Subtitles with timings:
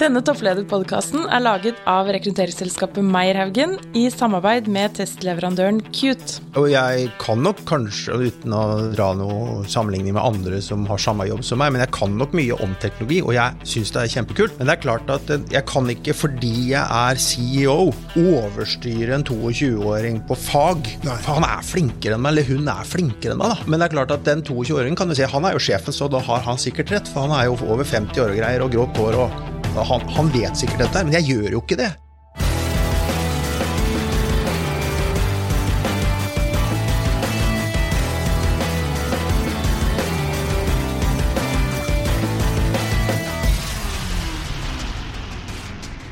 [0.00, 6.38] Denne topplederpodkasten er laget av rekrutteringsselskapet Meierhaugen i samarbeid med testleverandøren Cute.
[6.56, 8.62] Og jeg kan nok kanskje, uten å
[8.94, 12.32] dra noe sammenligning med andre som har samme jobb som meg, men jeg kan nok
[12.32, 14.56] mye om teknologi, og jeg syns det er kjempekult.
[14.56, 17.76] Men det er klart at jeg kan ikke, fordi jeg er CEO,
[18.24, 20.94] overstyre en 22-åring på fag.
[21.10, 23.68] For han er flinkere enn meg, eller hun er flinkere enn meg, da.
[23.68, 26.08] Men det er klart at den 22-åringen kan du si, han er jo sjefen, så
[26.08, 28.78] da har han sikkert rett, for han er jo over 50 år og greier, og
[28.78, 29.40] grått hår og
[29.74, 31.90] han, han vet sikkert dette, men jeg gjør jo ikke det.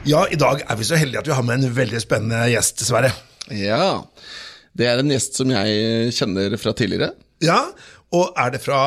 [0.08, 2.80] Ja, i dag er vi så heldige at vi har med en veldig spennende gjest,
[2.86, 3.10] Sverre.
[3.52, 4.06] Ja,
[4.72, 7.10] det er en gjest som jeg kjenner fra tidligere.
[7.44, 7.58] Ja,
[8.14, 8.80] og er det fra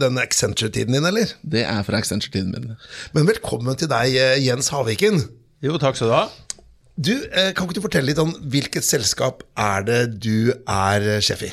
[0.00, 1.34] denne Accenture-tiden din, eller?
[1.44, 2.70] Det er fra Accenture-tiden min.
[3.12, 5.26] Men velkommen til deg, eh, Jens Haviken.
[5.62, 6.28] Jo, takk skal du ha.
[6.96, 11.20] Du, eh, Kan ikke du fortelle litt om hvilket selskap er det du er eh,
[11.20, 11.52] sjef i?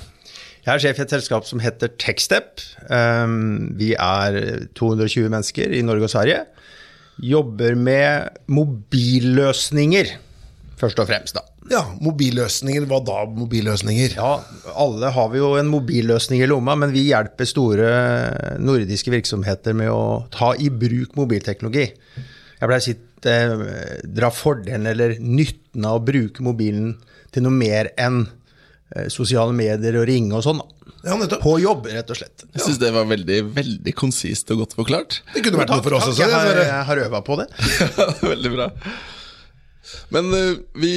[0.65, 2.61] Jeg er sjef i et selskap som heter Techstep.
[2.91, 6.43] Um, vi er 220 mennesker i Norge og Sverige.
[7.19, 10.11] Jobber med mobilløsninger,
[10.77, 11.41] først og fremst, da.
[11.69, 12.87] Ja, Mobilløsninger.
[12.89, 14.15] Hva da, mobilløsninger?
[14.17, 14.31] Ja,
[14.73, 17.91] alle har vi jo en mobilløsning i lomma, men vi hjelper store
[18.61, 21.85] nordiske virksomheter med å ta i bruk mobilteknologi.
[22.59, 22.95] Jeg pleier å si
[23.29, 26.95] eh, dra fordelen eller nytten av å bruke mobilen
[27.33, 30.63] til noe mer enn eh, sosiale medier og ringe og sånn.
[31.05, 31.15] Ja.
[31.39, 32.43] På jobb, rett og slett.
[32.49, 35.21] Jeg syns det var veldig veldig konsist og godt forklart.
[35.35, 36.25] Det kunne vært noe for oss også.
[36.25, 37.47] Jeg har, jeg har øva på det.
[38.33, 38.67] veldig bra.
[40.13, 40.93] Men uh, vi,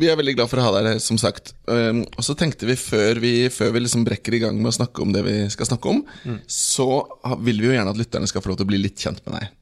[0.00, 1.54] vi er veldig glad for å ha deg her, som sagt.
[1.70, 4.78] Um, og så tenkte vi før vi, før vi liksom brekker i gang med å
[4.80, 6.02] snakke om det vi skal snakke om,
[6.50, 6.88] så
[7.44, 9.38] vil vi jo gjerne at lytterne skal få lov til å bli litt kjent med
[9.38, 9.54] deg.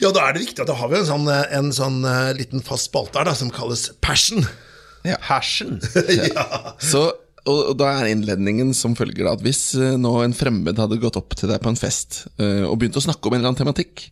[0.00, 2.32] Ja, da er det viktig at da har vi en sånn, eh, en sånn eh,
[2.38, 4.44] liten fast spalte her da, som kalles Passion.
[5.24, 5.78] Passion.
[6.90, 7.04] Så,
[7.46, 11.00] og, og da er innledningen som følger da, at hvis eh, nå en fremmed hadde
[11.02, 13.52] gått opp til deg på en fest eh, og begynt å snakke om en eller
[13.52, 14.08] annen tematikk,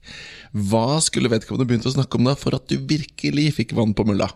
[0.52, 4.06] hva skulle vedkommende begynt å snakke om da for at du virkelig fikk vann på
[4.08, 4.30] mulla?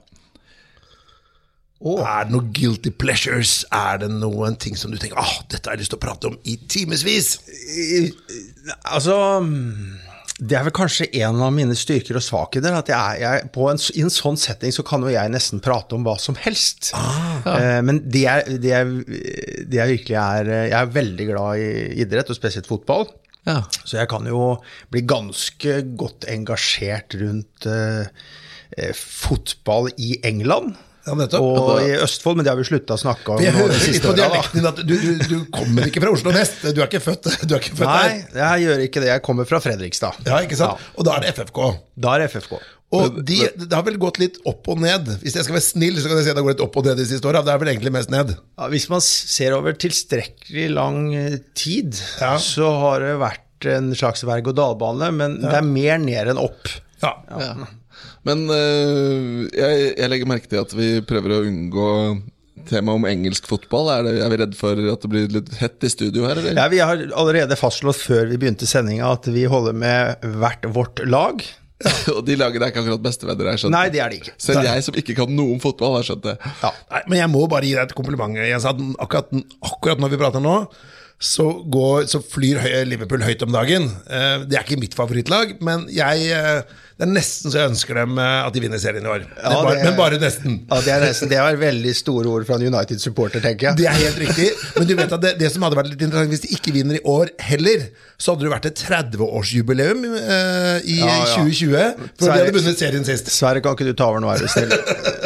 [1.83, 3.65] Er det noen guilty pleasures?
[3.75, 6.29] Er det noen ting som du tenker ah, dette har jeg lyst til å prate
[6.31, 7.33] om i timevis?
[8.87, 9.17] Altså
[10.43, 12.75] Det er vel kanskje en av mine styrker og svakheter.
[12.79, 15.61] At jeg, er- jeg, på en, I en sånn setting så kan jo jeg nesten
[15.63, 16.93] prate om hva som helst.
[16.95, 18.25] Eh, men det
[18.63, 18.79] det,
[19.67, 21.69] det er virkelig er Jeg er veldig glad i
[22.07, 23.09] idrett, og spesielt fotball.
[23.49, 23.59] Ja.
[23.83, 24.55] Så jeg kan jo
[24.93, 28.07] bli ganske godt engasjert rundt eh,
[28.79, 30.77] eh, fotball i England.
[31.03, 31.17] Ja.
[31.43, 33.41] Og i Østfold, men det har vi slutta å snakke om.
[33.43, 36.31] Jeg hører litt siste på dialekten din at du, du, du kommer ikke fra Oslo
[36.35, 36.61] vest.
[36.71, 38.39] Du er ikke født, du er ikke født Nei, der.
[38.39, 39.09] jeg gjør ikke det.
[39.11, 40.21] Jeg kommer fra Fredrikstad.
[40.29, 40.85] Ja, ikke sant?
[40.95, 41.59] Og da er det FFK.
[42.07, 42.55] Da er det FFK.
[42.93, 45.07] Og de, det har vel gått litt opp og ned.
[45.23, 46.77] Hvis jeg skal være snill, så kan jeg si at det har gått litt opp
[46.81, 47.41] og ned de siste åra.
[47.47, 48.35] Det er vel egentlig mest ned.
[48.61, 52.35] Ja, hvis man ser over tilstrekkelig lang eh, tid, Ja.
[52.43, 56.69] så har det vært en slags berg-og-dal-bane, men det er mer ned enn opp.
[57.03, 57.15] Ja.
[57.31, 57.55] Ja.
[58.27, 61.89] Men øh, jeg, jeg legger merke til at vi prøver å unngå
[62.69, 63.89] temaet om engelsk fotball.
[63.97, 66.55] Er, det, er vi redd for at det blir litt hett i studio her, eller?
[66.61, 71.03] Ja, vi har allerede fastslått før vi begynte sendinga at vi holder med hvert vårt
[71.11, 71.43] lag.
[72.17, 73.75] Og de lagene er ikke akkurat bestevenner, har jeg skjønt.
[73.77, 74.35] Nei, det er de ikke.
[74.43, 76.37] Selv jeg som ikke kan noe om fotball, har skjønt det.
[76.63, 76.73] Ja.
[76.95, 78.37] Nei, men jeg må bare gi deg et kompliment.
[78.39, 79.33] Jens, sa akkurat,
[79.73, 80.57] akkurat når vi prater nå,
[81.23, 83.85] så, går, så flyr Liverpool høyt om dagen.
[84.11, 86.63] Eh, Det er ikke mitt favorittlag, men jeg, eh,
[87.03, 89.25] det er nesten så jeg ønsker dem eh, at de vinner serien i år.
[89.27, 90.61] men, Ja, bare, er, men bare nesten.
[90.71, 93.81] Ja, det, er nesten, det var veldig store ord fra en United-supporter, tenker jeg.
[93.81, 94.47] Det er helt riktig.
[94.77, 97.01] Men du vet at det, det som hadde vært litt interessant hvis de ikke vinner
[97.01, 97.89] i år heller,
[98.23, 101.43] så hadde det vært et 30-årsjubileum eh, i Ja, ja.
[101.43, 102.07] 2020.
[102.21, 103.33] For de hadde vunnet serien sist.
[103.35, 104.71] Sverre, kan ikke du ta over nå, er du snill?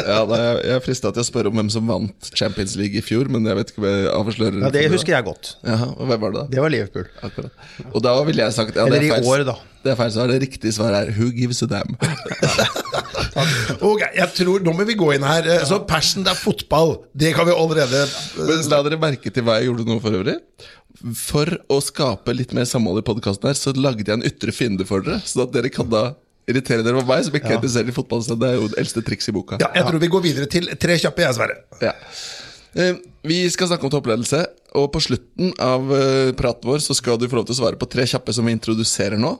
[0.07, 2.97] Ja, da jeg, jeg er frista til å spørre om hvem som vant Champions League
[2.97, 5.53] i fjor, men jeg vet ikke om jeg avslører Ja, det husker jeg godt.
[5.67, 6.45] Ja, og hvem var det da?
[6.57, 7.09] Det var Liverpool.
[7.27, 7.65] Akkurat.
[7.91, 9.57] Og da ville jeg sagt ja, det Eller er i år, da.
[9.87, 10.31] Det er feil svar.
[10.33, 11.95] Det riktige svaret er Who gives a damn?
[13.85, 15.45] Ok, jeg tror, Nå må vi gå inn her.
[15.47, 16.95] Eh, Så passion, det er fotball.
[17.15, 18.03] Det kan vi allerede
[18.39, 20.37] Men la dere merke til hva jeg gjorde nå for øvrig.
[21.17, 24.87] For å skape litt mer samhold i podkasten her, så lagde jeg en ytre fiende
[24.89, 25.21] for dere.
[25.29, 26.07] Sånn at dere kan da
[26.49, 28.23] irritere dere over meg, som ikke er interessert i fotball.
[28.25, 29.59] Så det er jo det eldste triks i boka.
[29.61, 31.59] Ja, jeg tror vi går videre til tre kjappe, jeg, Sverre.
[31.83, 31.93] Ja.
[32.75, 32.95] Eh,
[33.27, 34.39] Vi skal snakke om toppledelse,
[34.79, 37.79] og på slutten av eh, praten vår så skal du få lov til å svare
[37.79, 39.33] på tre kjappe som vi introduserer nå.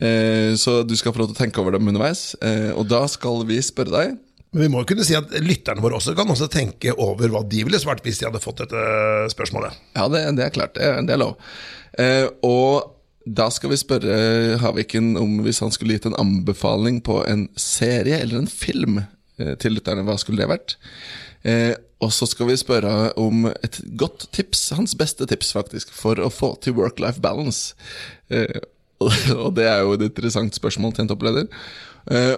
[0.00, 2.34] Eh, Så du skal få lov til å tenke over dem underveis.
[2.76, 4.16] Og da skal vi spørre deg
[4.52, 7.42] Men vi må jo kunne si at lytterne våre også kan også tenke over hva
[7.44, 8.84] de ville svart hvis de hadde fått dette
[9.34, 9.76] spørsmålet.
[9.98, 10.72] Ja, det, det er klart.
[10.78, 11.34] Det, er- det er lov.
[11.98, 12.94] Eh, og
[13.28, 18.22] da skal vi spørre Haviken om hvis han skulle gitt en anbefaling på en serie
[18.22, 20.78] eller en film eh, til lytterne, hva skulle det vært?
[21.44, 21.74] Eh,
[22.04, 26.30] og så skal vi spørre om et godt tips, hans beste tips faktisk, for å
[26.30, 27.74] få til work-life balance.
[28.30, 28.60] Eh,
[29.42, 31.48] og det er jo et interessant spørsmål til en toppleder.
[32.14, 32.36] Eh,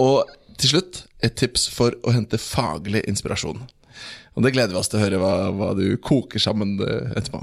[0.00, 0.30] og
[0.60, 3.60] til slutt et tips for å hente faglig inspirasjon.
[4.38, 7.42] Og det gleder vi oss til å høre hva, hva du koker sammen eh, etterpå.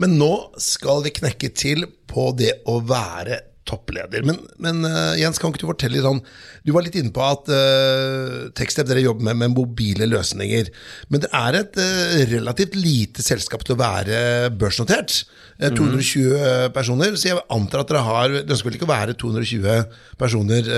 [0.00, 4.24] Men nå skal vi knekke til på det å være toppleder.
[4.26, 6.22] Men, men uh, Jens, kan ikke du fortelle litt sånn
[6.66, 10.70] Du var litt inne på at uh, Techstep dere jobber med, med mobile løsninger.
[11.08, 14.20] Men det er et uh, relativt lite selskap til å være
[14.60, 15.22] børsnotert.
[15.60, 17.16] Uh, 220 personer.
[17.16, 20.70] Så jeg antar at dere har Det ønsker vel ikke å være 220 personer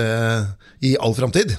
[0.83, 1.55] i all framtid?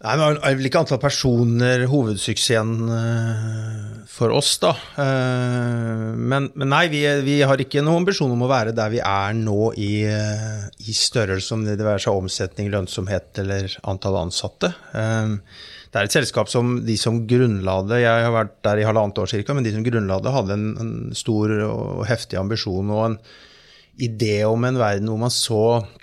[0.00, 4.70] Nei, men Det er vel ikke antall personer hovedsuksessen uh, for oss, da.
[4.96, 9.02] Uh, men, men, nei, vi, vi, har ikke noen ambisjon om å være der vi
[9.04, 14.72] er nå i, uh, i størrelse, om det være seg omsetning, lønnsomhet eller antall ansatte.
[14.96, 19.20] det er et selskap som de som grunnla det, jeg har vært der i halvannet
[19.20, 23.08] år ca., men de som grunnla det, hadde en, en stor og heftig ambisjon og
[23.10, 23.22] en
[24.00, 25.99] idé om en verden hvor man så Eh,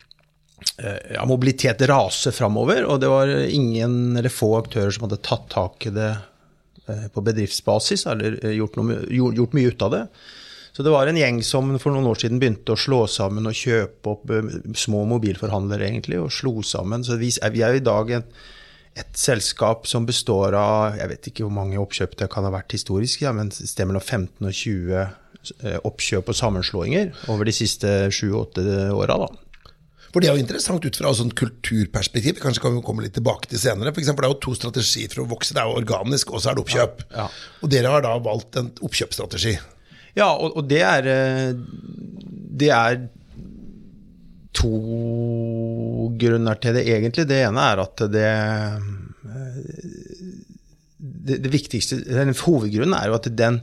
[1.14, 5.88] ja, mobilitet raser framover, og det var ingen eller få aktører som hadde tatt tak
[5.90, 6.10] i det
[6.88, 10.04] eh, på bedriftsbasis, eller eh, gjort, noe, gjort, mye ut av det.
[10.78, 13.58] Så det var en gjeng som for noen år siden begynte å slå sammen og
[13.58, 14.36] kjøpe opp
[14.78, 17.06] små mobilforhandlere, egentlig, og slo sammen.
[17.06, 18.38] Så vi er, er i dag et,
[18.94, 22.78] et selskap som består av Jeg vet ikke hvor mange oppkjøp det kan ha vært
[22.78, 27.92] historisk, ja, men det sted mellom 15 og 20 oppkjøp og sammenslåinger over de siste
[28.12, 29.18] 7-8 åra.
[30.14, 32.40] For det er jo interessant ut fra et sånn kulturperspektiv.
[32.44, 33.94] Kanskje kan vi komme litt tilbake til senere.
[33.94, 35.56] For eksempel, det er jo to strategier for å vokse.
[35.56, 37.04] Det er jo organisk, og så er det oppkjøp.
[37.12, 37.28] Ja, ja.
[37.62, 39.58] Og dere har da valgt en oppkjøpsstrategi.
[40.18, 41.52] Ja, og, og det er eh,
[42.58, 43.04] Det er
[44.58, 44.72] to
[46.18, 47.28] grunner til det, egentlig.
[47.30, 48.88] Det ene er at det eh,
[50.98, 53.62] det, det viktigste, den Hovedgrunnen er jo at den,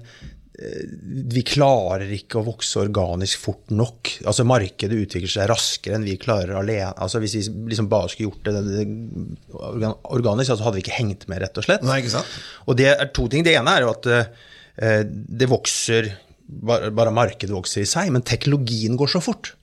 [0.55, 4.11] vi klarer ikke å vokse organisk fort nok.
[4.23, 6.93] Altså Markedet utvikler seg raskere enn vi klarer alene.
[6.95, 8.85] Altså Hvis vi liksom bare skulle gjort det, det,
[9.83, 11.83] det organisk, så altså hadde vi ikke hengt med, rett og slett.
[11.87, 12.37] Nei, ikke sant?
[12.69, 13.43] Og det er to ting.
[13.47, 16.13] Det ene er jo at eh, det vokser
[16.47, 19.57] bare, bare markedet vokser i seg, men teknologien går så fort.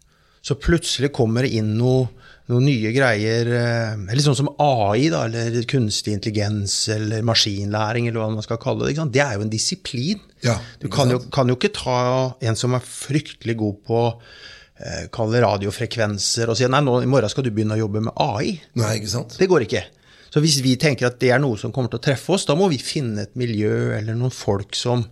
[0.43, 2.09] Så plutselig kommer det inn noe
[2.49, 8.31] noen nye greier Eller sånn som AI, da, eller kunstig intelligens eller maskinlæring, eller hva
[8.33, 9.05] man skal kalle det.
[9.13, 10.23] Det er jo en disiplin.
[10.45, 12.01] Ja, du kan jo, kan jo, ikke ta
[12.41, 17.31] en som er fryktelig god på eh, kalle radiofrekvenser, og si nei, nå, i morgen
[17.31, 18.57] skal du begynne å jobbe med AI.
[18.81, 19.37] Nei, ikke sant?
[19.39, 19.85] Det går ikke.
[20.31, 22.55] Så hvis vi tenker at det er noe som kommer til å treffe oss, da
[22.57, 25.03] må vi finne et miljø eller noen folk som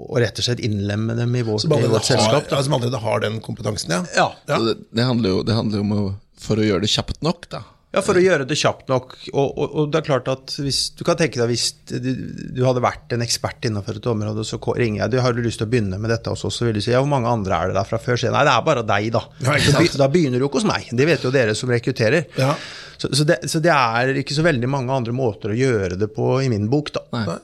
[0.00, 2.46] og rett og slett innlemme dem i vårt, i vårt selskap.
[2.48, 4.00] Ja, som allerede har den kompetansen, ja.
[4.16, 4.26] ja.
[4.48, 4.58] ja.
[4.64, 6.04] Det, det, handler jo, det handler jo om å
[6.40, 7.64] for å gjøre det kjapt nok, da.
[7.90, 9.16] Ja, for å gjøre det kjapt nok.
[9.32, 12.12] Og, og, og, det er klart at hvis, Du kan tenke deg hvis du,
[12.54, 15.58] du, hadde vært en ekspert innenfor et område, så ringer jeg du har du lyst
[15.58, 17.58] til å begynne med dette hos oss, så vil du si ja, hvor mange andre
[17.58, 18.20] er det der fra før?
[18.20, 19.24] Så, nei, det er bare deg, da.
[19.42, 20.86] Ja, så, da begynner du ikke hos meg.
[20.94, 22.30] Det vet jo dere som rekrutterer.
[22.38, 22.52] Ja.
[22.94, 26.12] Så, så, det, så, det, er ikke så veldig mange andre måter å gjøre det
[26.14, 27.06] på i min bok, da.
[27.16, 27.40] Nei.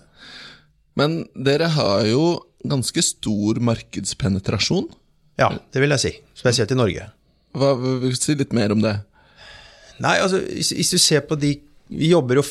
[0.97, 4.87] Men dere har jo ganske stor markedspenetrasjon.
[5.43, 6.15] Ja, det vil jeg si.
[6.39, 7.11] Spesielt i Norge.
[7.57, 7.73] Hva,
[8.17, 8.95] si litt mer om det.
[10.05, 11.55] Nei, altså, hvis, hvis, du ser på de
[11.89, 12.45] Vi jobber jo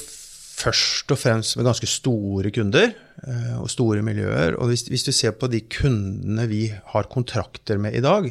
[0.56, 4.56] først og fremst med ganske store kunder eh, og store miljøer.
[4.56, 8.30] Og hvis, hvis, du ser på de kundene vi har kontrakter med i dag,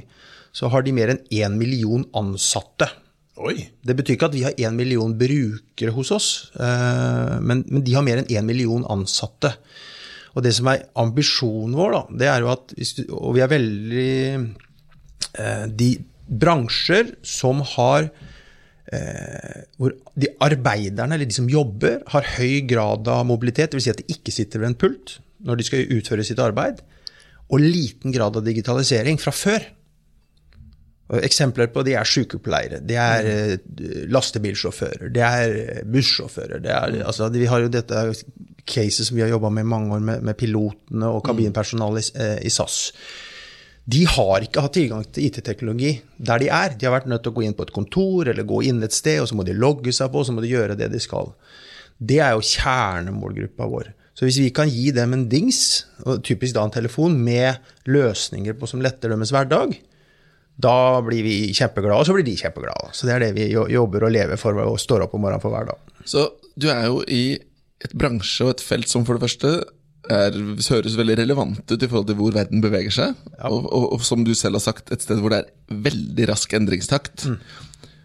[0.54, 2.88] så har de mer enn én million ansatte.
[3.44, 3.58] Oi.
[3.82, 7.96] Det betyr ikke at vi har én million brukere hos oss, eh, men, men, de
[7.96, 9.50] har mer enn én million ansatte.
[10.34, 13.50] Og det som er ambisjonen vår, da, det er jo at du, Og vi er
[13.52, 15.90] veldig eh, de,
[16.26, 18.08] bransjer som har
[18.92, 23.86] eh, Hvor de arbeiderne, eller de som jobber, har høy grad av mobilitet, dvs.
[23.86, 26.78] Si at de ikke sitter ved en pult når de skal utføre sitt arbeid,
[27.52, 29.66] og liten grad av digitalisering fra før.
[31.20, 36.62] Eksempler på det er sykepleiere, det er eh, lastebilsjåfører, det er bussjåfører.
[36.64, 38.06] Det er, altså, vi har jo dette
[38.64, 42.24] caset som vi har jobba med i mange år, med, med pilotene og kabinpersonalet i,
[42.24, 42.94] eh, i SAS
[43.84, 46.72] de har ikke hatt tilgang til IT-teknologi der de er.
[46.78, 48.96] De har vært nødt til å gå inn på et kontor eller gå inn et
[48.96, 51.00] sted, og så må de logge seg på, og så må de gjøre det de
[51.02, 51.34] skal.
[52.00, 53.92] Det er jo kjernemålgruppa vår.
[54.14, 55.84] Så hvis vi kan gi dem en dings,
[56.24, 57.60] typisk da en telefon, med
[57.90, 59.76] løsninger på som letter deres hverdag,
[60.54, 62.92] da blir vi kjempeglade, og så blir de kjempeglade.
[62.94, 65.52] Så det er det vi jobber og lever for og står opp om morgenen for
[65.52, 65.94] hver dag.
[66.06, 67.24] Så du er jo i
[67.84, 69.56] et bransje og et felt som for det første
[70.12, 70.36] er,
[70.68, 73.14] høres veldig relevant ut i forhold til hvor verden beveger seg.
[73.48, 76.52] Og, og, og, som du selv har sagt, et sted hvor det er veldig rask
[76.56, 77.26] endringstakt.
[77.30, 77.38] Mm.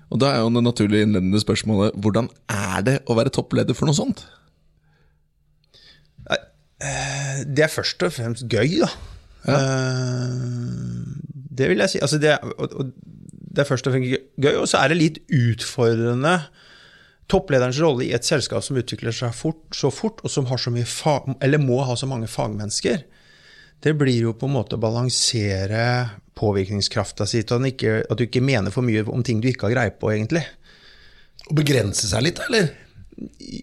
[0.10, 3.86] Og da er jo det naturlige innledende spørsmålet hvordan er det å være toppleder for
[3.90, 4.24] noe sånt?
[7.50, 8.88] Det er først og fremst gøy, da.
[9.48, 9.58] Ja.
[11.60, 12.00] Det vil jeg si.
[12.04, 12.92] Altså det, er-
[13.50, 16.38] det er først og fremst gøy, og så er det litt utfordrende.
[17.30, 20.74] Topplederens rolle i et selskap som utvikler seg fort, så fort, og som har så
[20.74, 23.04] mye fag, eller må ha så mange fagmennesker,
[23.80, 25.84] det blir jo på en måte å balansere
[26.40, 29.96] påvirkningskrafta si at, at du ikke mener for mye om ting du ikke har greie
[29.96, 30.44] på, egentlig.
[31.48, 32.74] Å begrense seg litt, eller?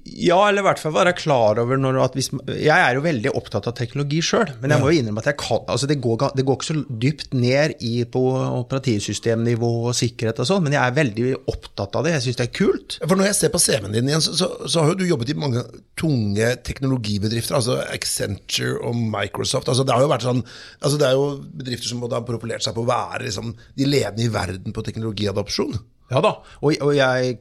[0.05, 3.33] Ja, eller i hvert fall være klar over når at hvis, Jeg er jo veldig
[3.39, 6.27] opptatt av teknologi sjøl, men jeg må jo innrømme at jeg kan, altså det, går,
[6.37, 10.83] det går ikke så dypt ned i på operativsystemnivå og sikkerhet og sånn, men jeg
[10.83, 12.15] er veldig opptatt av det.
[12.17, 12.99] Jeg syns det er kult.
[13.03, 15.33] For Når jeg ser på CV-en din, igjen, så, så, så har jo du jobbet
[15.33, 15.65] i mange
[15.99, 17.57] tunge teknologibedrifter.
[17.57, 19.71] altså Accenture og Microsoft.
[19.73, 20.45] altså Det har jo vært sånn,
[20.83, 21.29] altså det er jo
[21.63, 25.79] bedrifter som har profilert seg på å være liksom, de ledende i verden på teknologiadopsjon.
[26.13, 27.39] Ja da, og, og jeg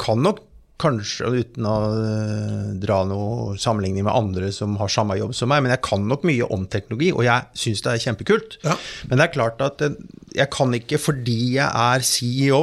[0.00, 0.44] kan nok
[0.80, 5.62] kanskje, uten å øh, dra noe sammenligning med andre som har samme jobb som meg,
[5.64, 8.58] men jeg kan nok mye om teknologi, og jeg syns det er kjempekult.
[8.66, 8.76] Ja.
[9.08, 9.96] Men det er klart at øh,
[10.36, 12.62] jeg kan ikke, fordi jeg er CEO,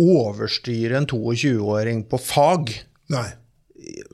[0.00, 2.72] overstyre en 22-åring på fag.
[3.12, 3.28] Nei.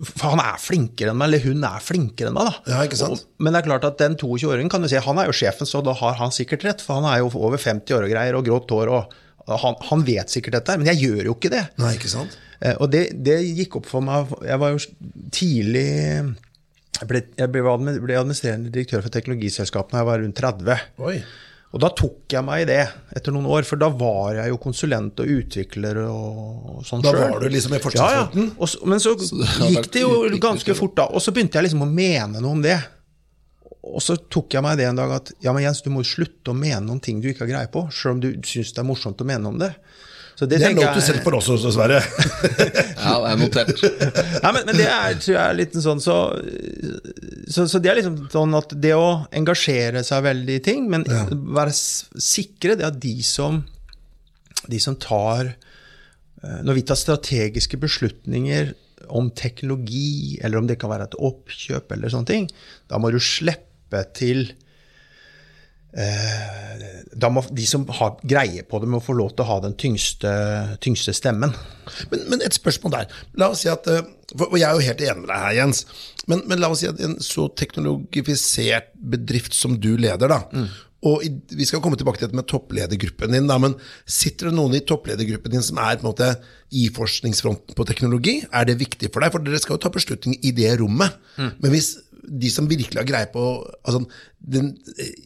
[0.00, 2.50] For han er flinkere enn meg, eller hun er flinkere enn meg.
[2.50, 2.74] da.
[2.74, 3.22] Ja, ikke sant?
[3.22, 5.68] Og, men det er klart at den 22-åringen kan du si, han er jo sjefen,
[5.70, 6.82] så da har han sikkert rett.
[6.82, 10.04] For han er jo over 50 år og greier, og grått hår, og han, han
[10.04, 11.64] vet sikkert dette, men jeg gjør jo ikke det.
[11.80, 12.34] Nei, ikke sant?
[12.60, 14.80] Eh, Og det, det gikk opp for meg Jeg var jo
[15.30, 15.84] tidlig
[16.98, 17.62] Jeg ble, jeg ble,
[18.18, 20.80] administrerende direktør for teknologiselskapene da jeg var rundt 30.
[21.06, 21.20] Oi.
[21.68, 22.78] Og da tok jeg meg i det
[23.14, 27.26] etter noen år, for da var jeg jo konsulent og utvikler og sånn Da selv.
[27.36, 28.46] var du liksom i Ja, forskningsfronten?
[28.48, 28.54] ja.
[28.56, 29.28] Og så, men så det
[29.76, 31.04] gikk det jo ganske fort, da.
[31.12, 32.78] Og så begynte jeg liksom å mene noe om det.
[33.84, 36.08] Og så tok jeg meg det en dag at ja, men Jens, du må jo
[36.16, 38.80] slutte å mene om ting du ikke har greie på, selv om du syns det
[38.82, 39.70] er morsomt å mene om det.
[40.38, 41.98] Så det, Det er lov til selv for oss også, Sverre.
[43.08, 43.80] Ja, det er notert.
[44.44, 46.16] Nei, men, men det er, tror jeg er litt sånn så,
[47.48, 51.06] så, så det er liksom sånn at det å engasjere seg veldig i ting, men
[51.08, 53.62] være sikre det at de som,
[54.68, 58.74] de som tar eh, Når vi tar strategiske beslutninger
[59.08, 62.48] om teknologi, eller om det kan være et oppkjøp, eller sånne ting,
[62.90, 64.67] da må du slippe til eh,
[67.18, 69.74] da må De som har greie på det, må få lov til å ha den
[69.80, 70.30] tyngste,
[70.84, 71.54] tyngste stemmen.
[72.12, 73.16] Men, men et spørsmål der.
[73.40, 74.04] La oss si at, eh,
[74.38, 75.84] og Jeg er jo helt enig med deg her, Jens.
[76.30, 80.68] Men, men la oss si at en så teknologifisert bedrift som du leder, da,
[81.06, 84.56] og i, Vi skal komme tilbake til dette med toppledergruppen din, da, men sitter det
[84.56, 86.30] noen i toppledergruppen din som er på en måte
[86.74, 88.40] i forskningsfronten på teknologi?
[88.50, 89.30] Er det viktig for deg?
[89.34, 91.14] For dere skal jo ta beslutning i det rommet.
[91.62, 91.94] Men hvis
[92.28, 93.42] de som virkelig har greie på
[93.82, 94.02] altså,
[94.38, 94.70] den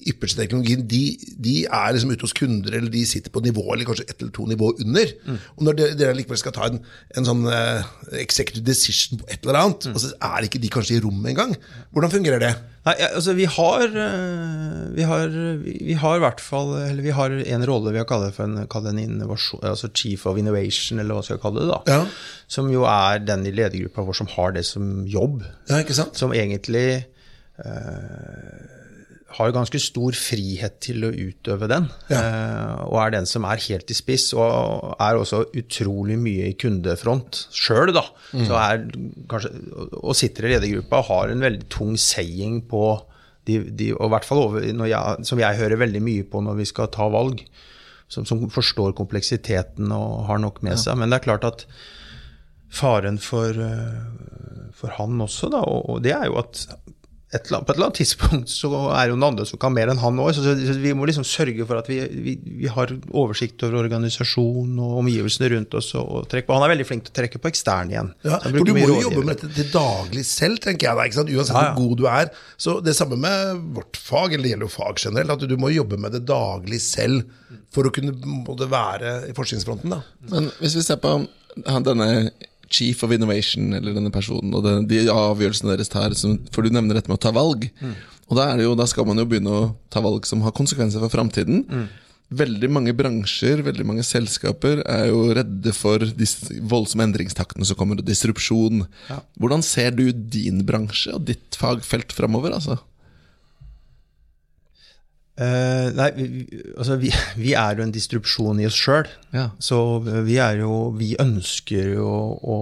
[0.09, 1.03] ypperste teknologien, de,
[1.45, 4.33] de er liksom ute hos kunder, eller de sitter på nivå, eller kanskje ett eller
[4.35, 5.13] to nivå under.
[5.57, 6.81] Og når dere, dere likevel skal ta en,
[7.19, 7.85] en sånn uh,
[8.21, 11.57] executive decision på et eller annet, og så er ikke de kanskje i rommet engang,
[11.93, 12.55] hvordan fungerer det?
[12.83, 15.29] Nei, altså vi har eh, Vi har,
[15.63, 18.49] vi vi har i hvert fall Eller vi har en rolle vi har kalt for
[18.49, 21.71] en, kalt en innovasjon, altså Chief of Innovation, eller hva skal jeg kalle det.
[21.71, 22.03] da Ja.
[22.51, 25.45] Som jo er den i ledergruppa vår som har det som jobb.
[25.71, 26.19] Ja, ikke sant?
[26.19, 26.89] Som egentlig
[27.63, 28.82] eh,
[29.33, 31.87] har ganske stor frihet til å utøve den.
[32.13, 36.57] eh, og er den som er helt i spiss, og er også utrolig mye i
[36.61, 38.05] kundefront sjøl, da.
[38.33, 38.85] Så er
[39.31, 39.53] kanskje,
[40.03, 42.85] og sitter i ledergruppa og har en veldig tung saying på
[43.49, 46.41] de, de, og i hvert fall over, når jeg, som jeg hører veldig mye på
[46.45, 47.43] når vi skal ta valg.
[48.13, 50.99] Som, som forstår kompleksiteten og har nok med seg.
[51.01, 51.63] Men det er klart at
[52.69, 56.67] faren for, eh, for han også, da, og, og det er jo at
[57.33, 59.59] et, eller annet- på et eller annet tidspunkt så er det jo noen andre som
[59.63, 60.35] kan mer enn han òg.
[60.37, 64.99] Så, vi må liksom sørge for at vi, vi, vi har oversikt over organisasjon og
[65.01, 65.89] omgivelsene rundt oss.
[65.97, 66.57] Og, og trekke på.
[66.59, 68.13] Han er veldig flink til å trekke på ekstern igjen.
[68.29, 70.99] Ja, for du må jo jobbe med dette til daglig selv, tenker jeg.
[71.01, 71.33] da, ikke sant?
[71.33, 71.75] Uansett Ja, ja.
[71.79, 72.33] hvor god du er.
[72.61, 75.73] Så det samme med vårt fag, eller det gjelder jo fag generelt, at du må
[75.73, 77.25] jobbe med det daglig selv
[77.73, 78.13] for å kunne
[78.45, 79.97] både være i forskningsfronten.
[79.97, 80.03] da.
[80.29, 81.17] Men hvis vi ser på
[81.89, 82.11] denne
[82.73, 86.73] chief of innovation, eller denne personen, og den, de avgjørelsene deres tar, som, for du
[86.75, 87.69] nevner dette med å ta valg.
[88.31, 91.03] Og da, det jo, da skal man jo begynne å ta valg som har konsekvenser
[91.05, 91.67] for framtiden.
[92.33, 96.29] Veldig mange bransjer, veldig mange selskaper er jo redde for de
[96.71, 98.87] voldsomme endringstaktene som kommer, og disrupsjon.
[99.37, 102.57] Hvordan ser du din bransje og ditt fagfelt framover?
[102.57, 102.79] Altså?
[105.41, 107.09] Eh, nei, vi, vi- altså vi,
[107.45, 109.09] vi er jo en distrupsjon i oss sjøl.
[109.33, 109.47] Ja.
[109.63, 112.09] Så vi er jo Vi ønsker jo
[112.45, 112.59] å,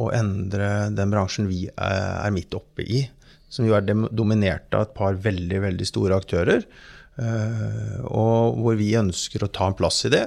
[0.00, 3.02] å endre den bransjen vi er, er midt oppe i.
[3.50, 3.82] som jo er
[4.14, 6.64] dominert av et par veldig, veldig store aktører.
[7.20, 10.22] Uh, og hvor vi ønsker å ta en plass i det.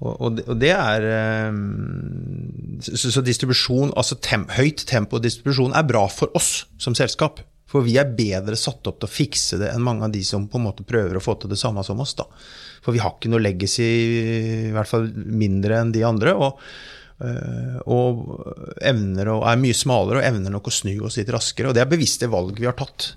[0.00, 1.04] Og, og, det, og det er
[1.52, 7.42] um, Så, så distribusjon, altså tem, høyt tempo distribusjon er bra for oss som selskap.
[7.70, 10.48] For vi er bedre satt opp til å fikse det enn mange av de som
[10.50, 12.16] på en måte prøver å få til det samme som oss.
[12.18, 12.26] da.
[12.82, 13.90] For vi har ikke noe legacy,
[14.70, 16.34] i hvert fall mindre enn de andre.
[16.34, 16.58] og
[17.20, 21.70] eh, og evner å, er mye smalere og evner nok å snu oss litt raskere.
[21.70, 23.12] Og det er bevisste valg vi har tatt.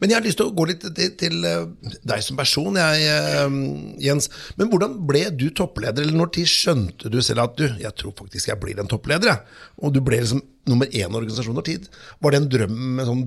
[0.00, 3.06] Men jeg har lyst til å gå litt til, til eh, deg som person, jeg,
[3.08, 3.56] eh,
[4.06, 4.28] Jens.
[4.58, 8.14] Men hvordan ble du toppleder, eller når tid skjønte du selv at du, jeg tror
[8.18, 9.58] faktisk jeg blir en toppleder, jeg.
[9.82, 11.88] Og du ble liksom nummer én i organisasjonen over tid.
[12.22, 13.26] Var det en drøm, en sånn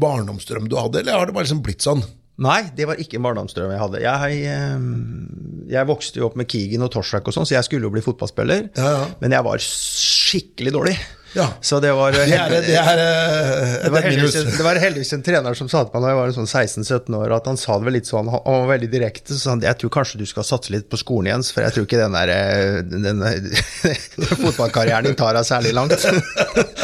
[0.00, 2.04] barndomsdrøm du hadde, eller har det bare liksom blitt sånn?
[2.44, 4.00] Nei, det var ikke en barndomsdrøm jeg hadde.
[4.04, 7.88] Jeg, eh, jeg vokste jo opp med Keegan og Torsvik og sånn, så jeg skulle
[7.88, 8.68] jo bli fotballspiller.
[8.76, 9.06] Ja, ja.
[9.22, 10.98] Men jeg var skikkelig dårlig.
[11.36, 11.46] Ja.
[11.60, 15.24] Så det var, Det er, det er, eh, det var, heldigvis, det var heldigvis en
[15.24, 17.88] trener som sa til meg da jeg var sånn 16-17 år, at han sa det
[17.88, 20.46] vel litt sånn, han var veldig direkte, så sa han jeg tror kanskje du skal
[20.48, 25.10] satse litt på skolen Jens, for jeg tror ikke den der, eh, den, den, fotballkarrieren
[25.10, 25.98] din tar deg særlig langt.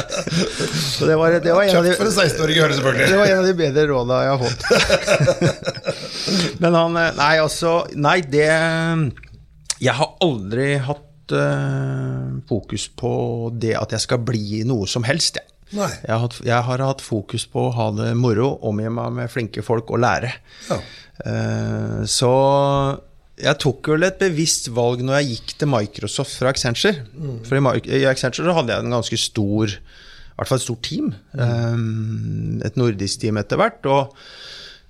[0.96, 1.94] så det var, det var en av de...
[1.96, 4.60] For en 16-åring å høre, Det var en av de bedre råda jeg har fått.
[6.62, 8.48] Men han eh, Nei, altså Nei, det
[9.82, 13.12] Jeg har aldri hatt eh, fokus på
[13.54, 15.48] det at jeg skal bli noe som helst, jeg.
[15.72, 15.88] Nei.
[15.88, 19.32] Jeg har, hatt, jeg har hatt fokus på å ha det moro, omgi meg med
[19.32, 20.34] flinke folk og lære.
[20.68, 20.76] Ja.
[21.22, 22.32] Uh, så
[23.40, 27.06] jeg tok vel et bevisst valg når jeg gikk til Microsoft fra Accenture.
[27.48, 30.84] For i, i Accenture så hadde jeg en ganske stor i hvert fall et stort
[30.86, 31.10] team.
[31.36, 33.84] Eh, Et nordisk team etter hvert.
[33.86, 34.16] og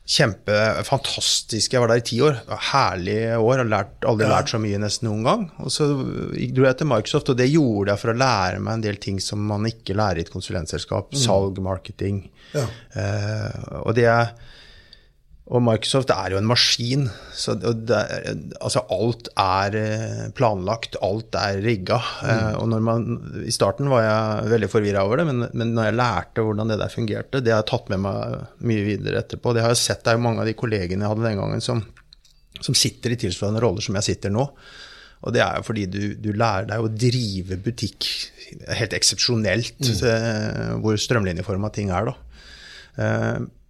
[0.02, 1.72] Kjempefantastisk.
[1.76, 2.40] Jeg var der i ti år.
[2.72, 3.62] Herlige år.
[3.62, 5.44] Har lært, aldri lært så mye nesten noen gang.
[5.62, 8.86] Og så dro jeg til Microsoft, og det gjorde jeg for å lære meg en
[8.88, 11.14] del ting som man ikke lærer i et konsulentselskap.
[11.18, 12.24] Salg, marketing.
[12.56, 12.66] Ja.
[12.98, 14.34] Eh, og det er
[15.52, 17.06] og Microsoft er jo en maskin.
[17.36, 17.98] Så det,
[18.56, 21.98] altså alt er eh, planlagt, alt er rigga.
[22.24, 25.98] Eh, og man, I starten var jeg veldig forvirra over det, men, men når jeg
[26.00, 29.52] lærte hvordan det der fungerte, det har jeg tatt med meg mye videre etterpå.
[29.52, 31.64] Det har jeg sett det er jo mange av de kollegene jeg hadde den gangen,
[31.68, 31.84] som,
[32.62, 34.48] som sitter i tilsvarende roller som jeg sitter nå.
[35.22, 38.08] Og det er jo fordi du, du lærer deg å drive butikk
[38.72, 40.80] helt eksepsjonelt, mm.
[40.82, 42.16] hvor strømlinjeforma ting er, da.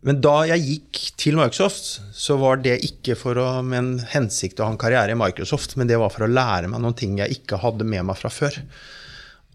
[0.02, 4.58] Men da jeg gikk til Microsoft, så var det ikke for å, med en hensikt
[4.58, 7.20] å ha en karriere i Microsoft, men det var for å lære meg noen ting
[7.20, 8.58] jeg ikke hadde med meg fra før.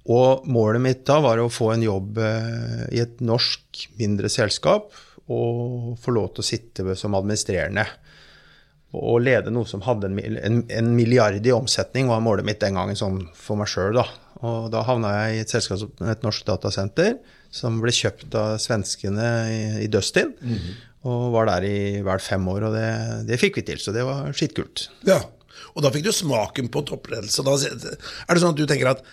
[0.07, 4.95] Og målet mitt da var å få en jobb eh, i et norsk mindre selskap
[5.27, 7.83] og få lov til å sitte som administrerende.
[8.95, 12.79] Og lede noe som hadde en, en, en milliard i omsetning, var målet mitt den
[12.79, 13.99] gangen sånn for meg sjøl.
[13.99, 14.07] Da.
[14.45, 17.15] Og da havna jeg i et selskap som et norsk datasenter,
[17.53, 20.35] som ble kjøpt av svenskene i, i Dustin.
[21.07, 22.89] Og var der i vel fem år, og det,
[23.29, 24.89] det fikk vi til, så det var skittkult.
[25.07, 25.21] Ja.
[25.73, 27.45] Og da fikk du smaken på toppledelse.
[27.45, 29.05] Da er det sånn at du tenker at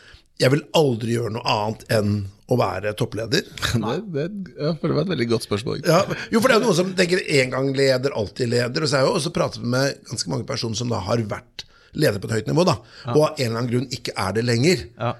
[0.42, 2.14] jeg vil aldri gjøre noe annet enn
[2.50, 3.46] å være toppleder?
[3.84, 4.24] Det, det,
[4.58, 5.84] ja, for det var et veldig godt spørsmål.
[5.86, 8.84] Ja, jo, for det er jo noen som tenker en gang leder, alltid leder.
[8.84, 11.64] Og så har jeg jo også pratet med ganske mange personer som da har vært
[11.94, 12.74] leder på et høyt nivå, da,
[13.14, 14.84] og av en eller annen grunn ikke er det lenger.
[14.98, 15.12] Ja.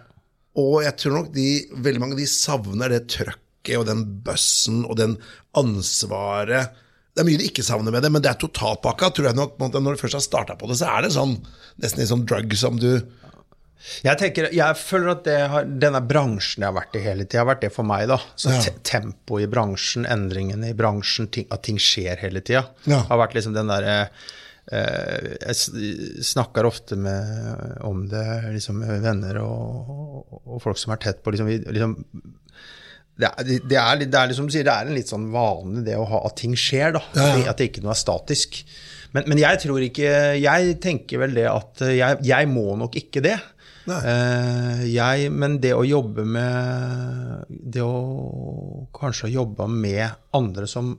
[0.60, 1.48] Og jeg tror nok de,
[1.82, 5.16] veldig mange de savner det trøkket og den bøssen og den
[5.58, 6.70] ansvaret.
[7.14, 9.10] Det er mye de ikke savner med det, men det er totalpakka.
[9.14, 11.37] tror jeg nok, Når du først har starta på det, så er det sånn,
[11.82, 13.02] nesten en sånn drug som du
[14.02, 17.42] Jeg, tenker, jeg føler at det har, denne bransjen jeg har vært i hele tida,
[17.42, 18.06] har vært det for meg.
[18.08, 18.16] da.
[18.34, 18.60] Så Ja.
[18.62, 23.02] te Tempoet i bransjen, endringene i bransjen, ting, at ting skjer hele tida, Ja.
[23.02, 24.08] har vært liksom den der, eh,
[24.72, 28.24] Jeg snakker ofte med, om det
[28.55, 31.35] liksom, med venner og, og, og folk som er tett på.
[31.35, 31.98] liksom, vi- liksom
[33.14, 36.07] det er, det, er, det er liksom, det er en litt sånn vane det å
[36.11, 37.03] ha at ting skjer, da.
[37.14, 37.50] Ja.
[37.53, 38.62] At det ikke noe er statisk.
[39.14, 40.09] Men, men jeg tror ikke
[40.42, 43.37] Jeg tenker vel det at jeg, jeg må nok ikke det.
[43.87, 47.44] Eh, jeg, men det å jobbe med
[47.77, 50.94] Det å kanskje jobbe med andre som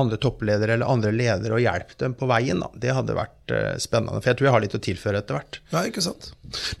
[0.00, 3.76] andre toppledere eller andre ledere og hjelpe dem på veien, da, det hadde vært eh,
[3.82, 4.20] spennende.
[4.20, 5.60] For jeg tror jeg har litt å tilføre etter hvert.
[5.72, 6.30] Ja, ikke sant.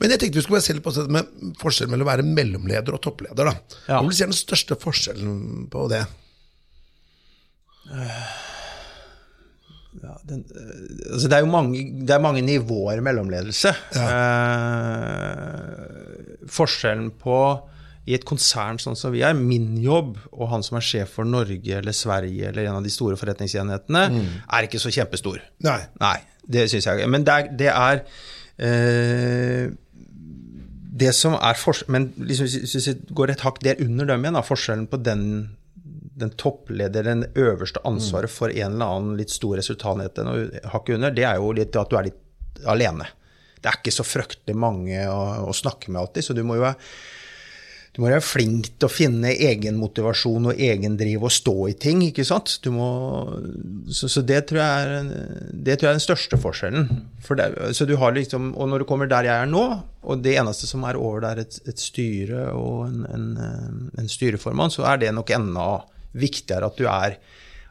[0.00, 1.30] Men jeg tenkte vi skulle se litt på det med
[1.62, 3.44] forskjellen mellom å være mellomleder og toppleder.
[3.50, 3.54] da.
[3.88, 3.96] Ja.
[3.96, 5.38] Hva vil du si er den største forskjellen
[5.72, 6.02] på det?
[10.02, 13.70] Ja, den, eh, altså det er jo mange, det er mange nivåer mellomledelse.
[13.96, 15.80] Eh,
[16.52, 17.38] forskjellen på
[18.06, 21.28] i et konsern sånn som vi er, min jobb og han som er sjef for
[21.28, 24.04] Norge eller Sverige eller en av de store forretningsenhetene,
[24.46, 25.42] er ikke så kjempestor.
[25.66, 25.80] Nei.
[26.02, 28.02] Nei, det syns jeg Men det er, det er
[28.62, 29.74] eh,
[30.96, 31.58] det som er
[31.92, 35.24] Men liksom, hvis vi går et hakk der under dem igjen, da, forskjellen på den
[36.16, 40.16] den toppleder, den øverste ansvaret for en eller annen litt stor resultatenhet
[40.72, 43.04] hakket under, det er jo litt at du er litt alene.
[43.60, 45.18] Det er ikke så fryktelig mange å,
[45.50, 46.80] å snakke med alltid, så du må jo være
[47.96, 51.76] du må være flink til å finne egen motivasjon og egen driv og stå i
[51.80, 52.02] ting.
[52.04, 52.52] ikke sant?
[52.68, 52.88] Må,
[53.88, 54.92] så, så det, tror er,
[55.48, 56.90] det, tror jeg er, den største forskjellen.
[57.24, 57.46] Det,
[57.78, 59.64] så du har liksom, og når du kommer der jeg er nå,
[60.04, 64.76] og det eneste som er over der, et, et styre og en, en, en styreformann,
[64.76, 65.66] så er det nok enda
[66.20, 67.16] viktigere at du er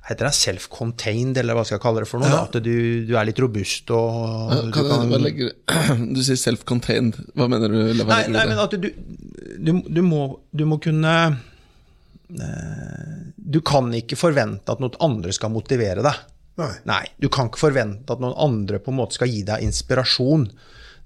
[0.06, 2.30] heter det self-contained, eller hva skal jeg kalle det for noe?
[2.30, 2.44] Ja.
[2.46, 2.76] At du,
[3.08, 5.56] du, er litt robust og ja, du, kan, jeg, legger,
[6.16, 7.80] du sier self-contained, hva mener du?
[8.04, 8.90] Nei, nei, men at du,
[9.58, 11.16] du, du, må, du må kunne
[12.30, 16.24] eh, Du kan ikke forvente at noen andre skal motivere deg.
[16.62, 16.72] Nei.
[16.88, 17.04] nei.
[17.20, 20.48] Du kan ikke forvente at noen andre på en måte skal gi deg inspirasjon.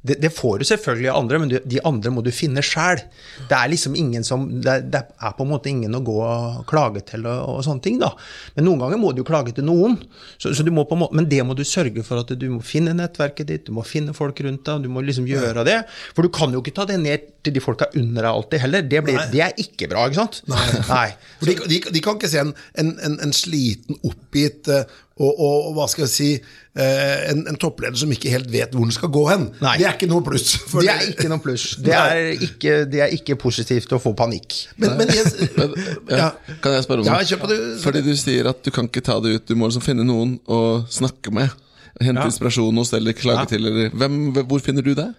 [0.01, 3.01] Det, det, får du selvfølgelig av andre, men du, de andre må du finne sjæl.
[3.49, 6.61] Det er liksom ingen som det, det, er på en måte ingen å gå og
[6.69, 8.13] klage til og, og sånne ting, da.
[8.55, 9.97] Men noen ganger må du jo klage til noen.
[10.39, 13.65] Så, så måte, men det må du sørge for at du må finne nettverket ditt,
[13.67, 15.81] du må finne folk rundt deg, du må liksom gjøre det.
[16.15, 18.87] For du kan jo ikke ta det ned til de folka under deg alltid heller.
[18.87, 20.41] Det, blir, det, er ikke bra, ikke sant?
[20.47, 20.63] Nei.
[20.93, 21.05] Nei.
[21.43, 24.83] De, de, de, kan ikke se en, en, en, en sliten, oppgitt uh,
[25.19, 28.87] og, og, hva skal jeg si eh, en, en, toppleder som ikke helt vet hvor
[28.87, 29.47] den skal gå hen.
[29.59, 29.73] Nei.
[29.81, 30.53] Det er ikke noe pluss.
[30.71, 31.65] det er ikke noe pluss.
[31.83, 34.61] Det er ikke, det er ikke positivt å få panikk.
[34.79, 35.75] Men, men, jeg, men
[36.07, 36.29] ja.
[36.63, 37.19] Kan jeg spørre om ja,
[37.51, 37.59] det?
[37.83, 40.37] Fordi du sier at du kan ikke ta det ut, du må liksom finne noen
[40.47, 41.51] å snakke med.
[41.99, 42.29] Hente ja.
[42.31, 43.67] inspirasjon hos eller klage til.
[43.67, 45.09] Eller, hvem, hvor finner du det?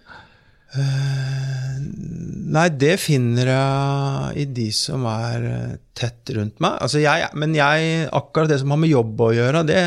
[0.71, 1.50] Uh,
[2.51, 6.77] nei, det finner jeg i de som er eh, tett rundt meg.
[6.83, 9.79] Altså jeg, men jeg, akkurat det som har med jobb å gjøre, det,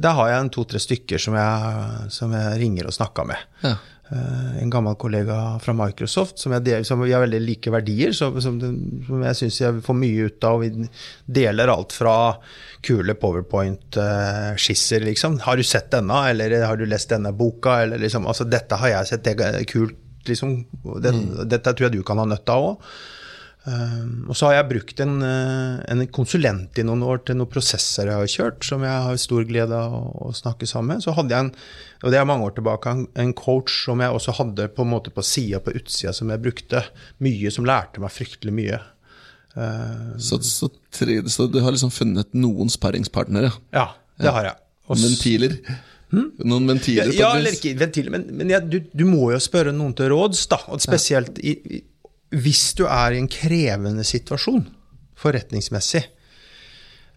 [0.00, 3.46] der har jeg en to-tre stykker som jeg, som jeg, ringer og snakker med.
[3.64, 3.76] Ja.
[4.08, 8.38] Uh, en gammel kollega fra Microsoft som, jeg, som vi har veldig like verdier, som,
[8.40, 8.56] som,
[9.04, 10.64] som jeg syns jeg får mye ut av.
[10.64, 10.88] Vi
[11.28, 12.14] deler alt fra
[12.88, 15.42] kule powerpoint-skisser, liksom.
[15.44, 17.82] Har du sett denne, eller har du lest denne boka?
[17.84, 19.98] Eller liksom, altså, dette har jeg sett, det er kult,
[20.30, 20.58] liksom.
[21.02, 21.30] Det, mm.
[21.50, 22.92] Dette tror jeg du kan ha nytte av òg.
[23.68, 27.50] Um, og så har jeg brukt en, uh, en, konsulent i noen år til noen
[27.50, 31.04] prosesser jeg har kjørt, som jeg har stor glede av å, å snakke sammen med.
[31.04, 31.50] Så hadde jeg en,
[32.00, 34.92] og det er mange år tilbake, en, en coach som jeg også hadde på en
[34.94, 36.84] måte på sida, på utsida, som jeg brukte
[37.24, 38.80] mye, som lærte meg fryktelig mye.
[39.58, 43.52] Um, så, så, så, du har liksom funnet noen sparringspartnere?
[43.74, 43.90] Ja,
[44.22, 44.60] det har jeg.
[44.88, 45.58] Også, ventiler?
[46.08, 46.30] Hmm?
[46.48, 47.10] Noen ventiler?
[47.12, 50.46] Ja, eller ikke ventiler, men, men ja, du, du, må jo spørre noen til råds,
[50.52, 50.60] da.
[50.72, 51.82] Og spesielt i, i,
[52.38, 54.64] hvis du er i en krevende situasjon
[55.18, 56.04] forretningsmessig.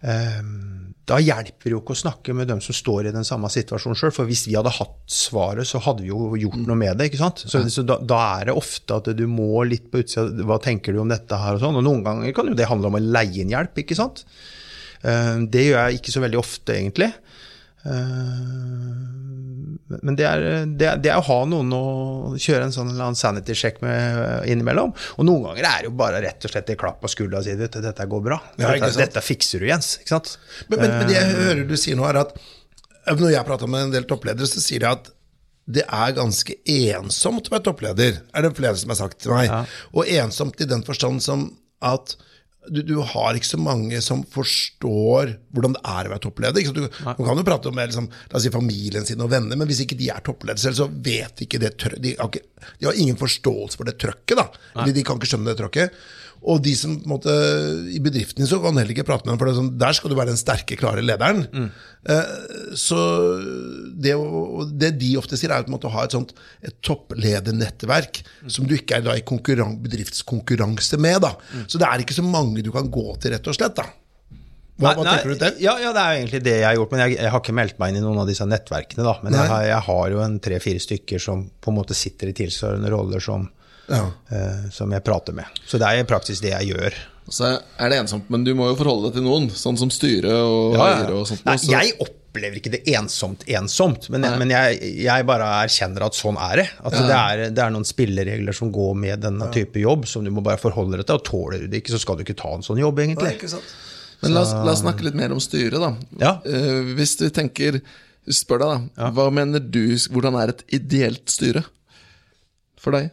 [0.01, 3.49] Um, da hjelper det jo ikke å snakke med dem som står i den samme
[3.51, 4.13] situasjonen sjøl.
[4.15, 7.09] For hvis vi hadde hatt svaret, så hadde vi jo gjort noe med det.
[7.09, 7.43] ikke sant?
[7.45, 10.95] Så, så da, da, er det ofte at du må litt på utsida Hva tenker
[10.95, 11.57] du om dette her?
[11.57, 13.83] Og sånn, og noen ganger kan jo det handle om å leie inn hjelp.
[13.83, 14.23] ikke sant?
[15.01, 17.11] Um, det gjør jeg ikke så veldig ofte, egentlig.
[17.85, 19.21] Uh,
[20.01, 21.83] men det er, det, er, det er, å ha noen å
[22.39, 24.93] kjøre en sånn sanity-sjekk med innimellom.
[25.17, 27.47] Og noen ganger er det jo bare rett og slett et klapp på skuldra og
[27.47, 28.39] si at dette går bra.
[28.61, 29.97] Ja, dette, dette, fikser du, Jens.
[30.01, 30.35] Ikke sant?
[30.69, 32.35] Men, men, men, det jeg hører du sier nå, er at
[33.17, 35.11] når jeg prater med en del toppledere, så sier de at
[35.71, 39.47] det er ganske ensomt å være toppleder, er det flere som har sagt til meg.
[39.49, 39.61] Ja.
[39.93, 41.49] Og ensomt i den forstand som
[41.85, 42.15] at
[42.69, 46.67] du, du, har ikke så mange som forstår hvordan det er å være toppleder.
[46.75, 49.97] Du, man kan jo prate med liksom, si, familien sin og venner, men hvis ikke
[49.97, 52.43] de er toppledere selv, så vet ikke det de har, ikke,
[52.77, 54.37] de har ingen forståelse for det trøkket.
[54.37, 54.85] da.
[54.85, 55.97] De kan ikke skjønne det trøkket.
[56.41, 57.33] Og de som måtte,
[57.93, 60.15] i bedriften så kan heller ikke prate med dem, for det sånn, der skal du
[60.17, 61.43] være den sterke, klare lederen.
[61.53, 61.67] Mm.
[62.09, 62.31] Eh,
[62.81, 62.97] så
[63.93, 64.15] det,
[64.81, 66.33] det, de ofte sier, er at du ha et sånt
[66.65, 68.49] et toppledernettverk mm.
[68.57, 69.25] som du ikke er da i
[69.85, 71.21] bedriftskonkurranse med.
[71.27, 71.35] da.
[71.53, 71.67] Mm.
[71.69, 73.77] Så det er ikke så mange du kan gå til, rett og slett.
[73.77, 73.85] da.
[74.81, 75.61] Hva, hva tenker du til?
[75.61, 76.93] Ja, ja, det er jo egentlig det jeg har gjort.
[76.95, 79.05] Men jeg, jeg, har ikke meldt meg inn i noen av disse nettverkene.
[79.05, 82.31] da, Men jeg har, jeg har, jo en tre-fire stykker som på en måte sitter
[82.31, 83.45] i tilsvarende roller som
[83.91, 84.07] ja.
[84.31, 85.61] uh, som jeg prater med.
[85.67, 86.97] Så det er i praksis det jeg gjør.
[87.31, 90.33] Så er det ensomt, men du må jo forholde deg til noen, sånn som styre
[90.41, 91.45] og ja, eiere og sånt.
[91.47, 96.39] Nei, jeg opplever ikke det ensomt ensomt, men, men jeg, jeg, bare erkjenner at sånn
[96.41, 96.67] er det.
[96.81, 97.03] At ja.
[97.05, 100.43] det, er, det, er, noen spilleregler som går med denne type jobb, som du må
[100.43, 101.21] bare forholde deg til.
[101.21, 103.37] Og tåler du det ikke, så skal du ikke ta en sånn jobb, egentlig.
[104.21, 105.93] Men la oss, la oss, snakke litt mer om styret, da.
[106.21, 106.35] Ja.
[106.45, 107.81] Uh, hvis du tenker
[108.29, 109.07] Spør deg, da.
[109.17, 111.63] Hva mener du, hvordan er et ideelt styre
[112.77, 113.09] for deg?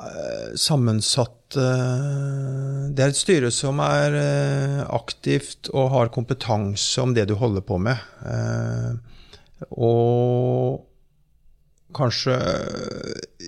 [0.00, 7.12] Eh, sammensatt eh, Det er et styre som er eh, aktivt og har kompetanse om
[7.12, 8.00] det du holder på med.
[9.76, 10.80] Og
[11.92, 12.38] kanskje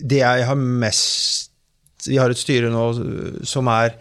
[0.04, 1.50] det jeg har mest
[2.04, 2.84] Vi har et styre nå
[3.48, 3.96] som er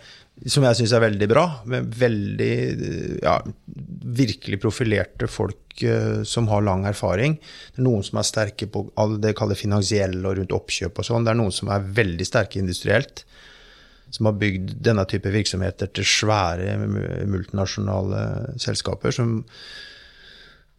[0.49, 1.43] som jeg syns er veldig bra.
[1.71, 2.53] Med veldig
[3.23, 3.37] ja,
[4.19, 7.37] virkelig profilerte folk uh, som har lang erfaring.
[7.71, 8.85] Det er noen som er sterke på
[9.23, 11.27] det kaller finansielle og rundt oppkjøp og sånn.
[11.27, 13.23] Det er noen som er veldig sterke industrielt.
[14.13, 16.75] Som har bygd denne type virksomheter til svære
[17.29, 19.15] multinasjonale selskaper.
[19.15, 19.39] som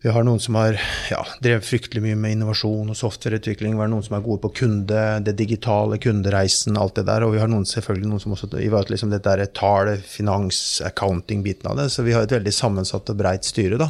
[0.05, 0.77] vi har noen som har
[1.09, 3.73] ja, drevet fryktelig mye med innovasjon og softwareutvikling.
[3.73, 7.25] Vi har noen som er gode på kunde, det digitale, kundereisen, alt det der.
[7.25, 11.73] Og vi har noen, selvfølgelig noen som også ivaretar liksom dette der tall, finans, accounting-biten
[11.73, 11.89] av det.
[11.97, 13.89] Så vi har et veldig sammensatt og breit styre, da.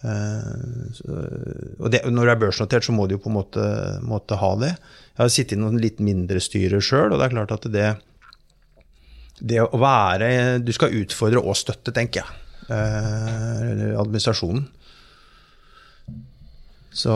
[0.00, 0.88] Uh,
[1.84, 3.70] og det, når du er børsnotert, så må du jo på en måte,
[4.08, 4.74] måte ha det.
[5.12, 7.90] Jeg har sittet i noen litt mindre styrer sjøl, og det er klart at det,
[9.52, 12.44] det å være Du skal utfordre og støtte, tenker jeg.
[12.72, 14.70] Uh, administrasjonen.
[16.92, 17.12] Så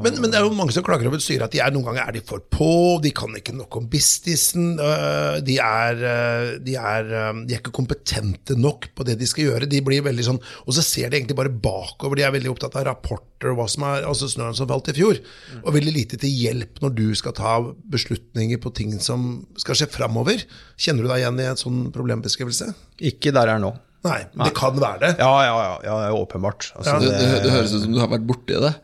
[0.00, 2.06] men, men, det er jo mange som klager over styret at de er, noen ganger
[2.06, 2.68] er de for på,
[3.04, 4.78] de kan ikke nok om businessen.
[4.80, 9.28] Øh, de er, øh, de, er, øh, de er, ikke kompetente nok på det de
[9.28, 9.68] skal gjøre.
[9.68, 12.16] De blir veldig sånn, Og så ser de egentlig bare bakover.
[12.16, 14.96] De er veldig opptatt av rapporter og hva som er altså snøen som falt i
[14.96, 15.20] fjor.
[15.62, 17.58] Og veldig lite til hjelp når du skal ta
[17.92, 20.46] beslutninger på ting som skal skje framover.
[20.80, 22.72] Kjenner du deg igjen i en sånn problembeskrivelse?
[23.04, 23.76] Ikke der jeg er nå.
[24.04, 25.14] Nei, men det kan være det.
[25.22, 26.72] Ja, ja, ja, ja åpenbart.
[26.76, 27.00] Altså, ja.
[27.00, 28.74] det, det, det, høres ut som du har vært borti det.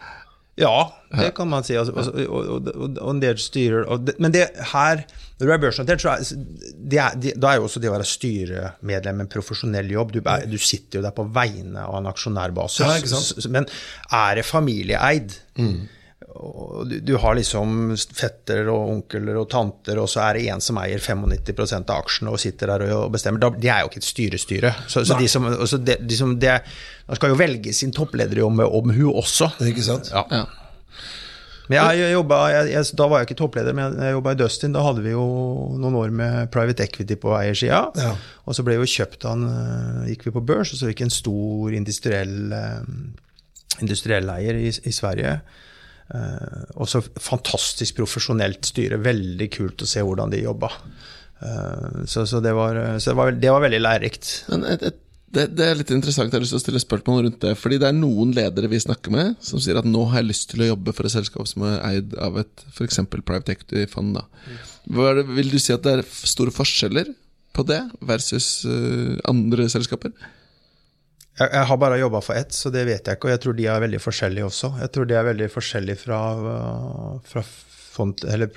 [0.61, 1.77] Ja, det kan man si.
[1.79, 3.87] Altså, altså, og, og, og, og, en del styrer
[4.21, 5.05] Men det her,
[5.39, 6.25] når du er børsnotert, så er,
[6.93, 10.17] det er, det, da er jo også det å være styremedlem en profesjonell jobb.
[10.17, 12.85] Du, du, sitter jo der på vegne av en aksjonærbasis.
[12.85, 13.69] Ja, men
[14.11, 15.39] er det familieeid?
[15.61, 15.81] Mm
[16.87, 20.79] du, du, har liksom fetter og onkler og tanter, og så er det en som
[20.81, 23.43] eier 95% av aksjene og sitter der og bestemmer.
[23.43, 24.73] Da, de er jo ikke et styrestyre.
[24.87, 26.61] Så, så de som, de, de som det,
[27.11, 29.51] Man skal jo velge sin toppleder om, om hun også.
[29.66, 30.12] Ikke sant?
[30.14, 30.25] Ja.
[30.31, 30.45] ja.
[31.71, 34.75] Men jeg, jobbet, jeg, jeg, Da var jeg ikke toppleder, men jeg jobba i Dustin.
[34.75, 35.25] Da hadde vi jo
[35.79, 37.85] noen år med private equity på eiersida.
[37.99, 38.12] Ja.
[38.47, 41.14] Og så ble jo kjøpt han eh, Gikk vi på børs, og så gikk en
[41.14, 45.38] stor industriell, eh, industriell eier i, i Sverige
[46.11, 48.99] Uh, også fantastisk profesjonelt styre.
[49.05, 50.73] Veldig kult å se hvordan de jobba.
[51.40, 54.33] Uh, så, så, det var, så det var, det var veldig lærerikt.
[55.31, 56.33] Det, det, er litt interessant.
[56.33, 57.55] Jeg har lyst til å stille spørsmål rundt det.
[57.59, 60.49] Fordi det er noen ledere vi snakker med, som sier at nå har jeg lyst
[60.51, 62.99] til å jobbe for et selskap som er eid av et f.eks.
[63.12, 64.18] private equity-fond.
[64.90, 67.14] Vil du si at det er store forskjeller
[67.55, 70.11] på det versus uh, andre selskaper?
[71.40, 73.31] Jeg, jeg har bare jobba for ett, så det vet jeg ikke.
[73.31, 74.72] Og jeg tror de er veldig forskjellige også.
[74.83, 76.20] Jeg tror de er veldig forskjellige fra,
[77.33, 78.53] fra fond, eller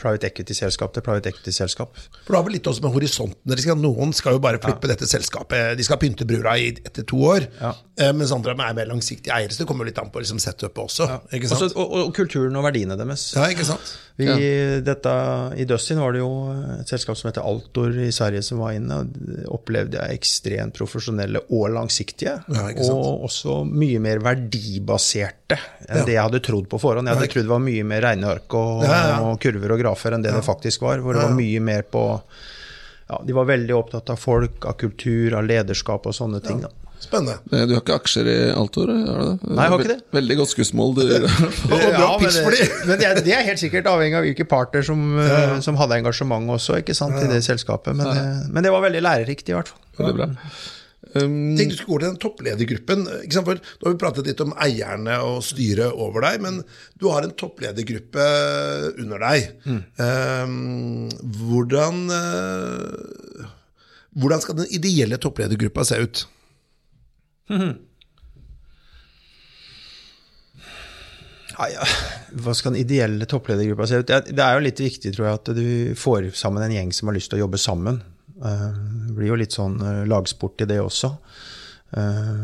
[0.00, 1.94] private equity-selskap til private equity-selskap.
[2.24, 4.94] For Det har vel litt også med horisonten Noen skal jo bare flippe ja.
[4.94, 5.76] dette selskapet.
[5.78, 7.46] De skal pynte brura i, etter to år.
[7.60, 7.72] Ja.
[8.00, 9.52] Eh, mens andre er mer langsiktige eiere.
[9.54, 11.08] Så det kommer litt an på liksom, setupet også.
[11.08, 11.40] Ja.
[11.46, 13.30] også og, og, kulturen og verdiene deres.
[13.36, 13.94] Ja, ikke sant?
[14.20, 14.26] Vi,
[14.84, 15.12] dette,
[15.56, 16.30] I Dustin var det jo
[16.76, 19.00] et selskap som heter Altor i Sverige som var inne.
[19.00, 22.36] og Opplevde jeg ekstremt profesjonelle og langsiktige.
[22.50, 25.58] og også mye mer verdibaserte
[25.88, 27.08] enn det jeg hadde trodd på forhånd.
[27.08, 30.24] Jeg hadde trodd det var mye mer regneark og, og kurver og grafer grafer enn
[30.24, 31.02] det det faktisk var.
[31.04, 32.04] Hvor det var mye mer på
[33.10, 36.62] ja, De var veldig opptatt av folk, av kultur, av lederskap og sånne ting.
[36.62, 36.70] da.
[37.00, 37.38] Spennende.
[37.48, 38.90] Du har ikke aksjer i Altor?
[38.92, 39.48] Har du det?
[39.48, 40.02] Nei, jeg har ikke det.
[40.12, 40.90] Veldig godt skussmål.
[40.98, 45.06] Du, ja, men, det, men det, det, er helt sikkert avhengig av hvilke parter som,
[45.16, 45.56] ja.
[45.64, 47.96] som hadde engasjement også ikke sant, i det selskapet.
[47.96, 49.80] Men, men det var veldig lærerikt, i hvert fall.
[50.02, 50.28] Veldig bra.
[51.14, 53.04] Um, Tenk du skulle gå til den toppledergruppen.
[53.06, 56.60] Nå har vi pratet litt om eierne og styret over deg, men
[57.02, 58.26] du har en toppledergruppe
[59.02, 59.48] under deg.
[59.66, 59.80] Mm.
[59.98, 61.08] Um,
[61.48, 63.48] hvordan, uh,
[64.22, 66.26] hvordan skal den ideelle toppledergruppa se ut?
[67.50, 67.72] Mm.
[71.60, 74.12] Hva skal den ideelle toppledergruppa se ut?
[74.30, 75.66] Det er jo litt viktig tror jeg, at du
[75.98, 77.98] får sammen en gjeng som har lyst til å jobbe sammen.
[78.40, 78.66] Eh,
[79.08, 81.12] det blir jo litt sånn eh, lagsport i det også.
[81.96, 82.34] Eh,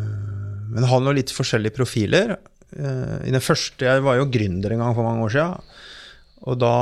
[0.69, 2.37] men han har noen litt forskjellige profiler.
[2.77, 5.77] I den første, Jeg var jo gründer en gang for mange år siden.
[6.51, 6.73] Og da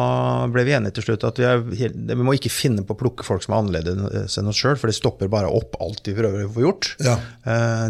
[0.51, 3.23] ble vi enige til slutt at vi, er, vi, må ikke finne på å plukke
[3.23, 6.49] folk som er annerledes enn oss sjøl, for det stopper bare opp alt vi prøver
[6.49, 6.89] å få gjort.
[7.05, 7.15] Ja.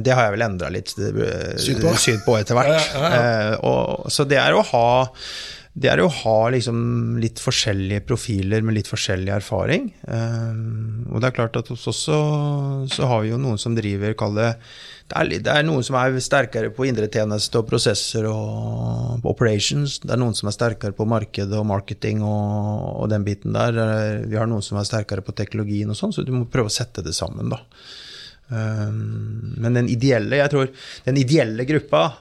[0.04, 1.94] Det har jeg vel endra litt syn på.
[2.26, 2.90] på etter hvert.
[2.92, 4.86] Ja, ja, og, så det er å ha
[5.74, 9.88] det er å ha liksom litt forskjellige profiler med litt forskjellig erfaring.
[10.06, 12.18] Um, og det er klart at hos oss så,
[13.10, 16.70] har vi jo noen som driver, kall det er, det er, noen som er sterkere
[16.74, 19.98] på indretjeneste og prosesser og operations.
[20.04, 23.82] Det er noen som er sterkere på marked og marketing og, og, den biten der.
[24.30, 26.76] Vi har noen som er sterkere på teknologien og sånn, så du må prøve å
[26.76, 27.64] sette det sammen, da.
[28.46, 30.70] Um, men den ideelle, jeg tror
[31.10, 32.12] den ideelle gruppa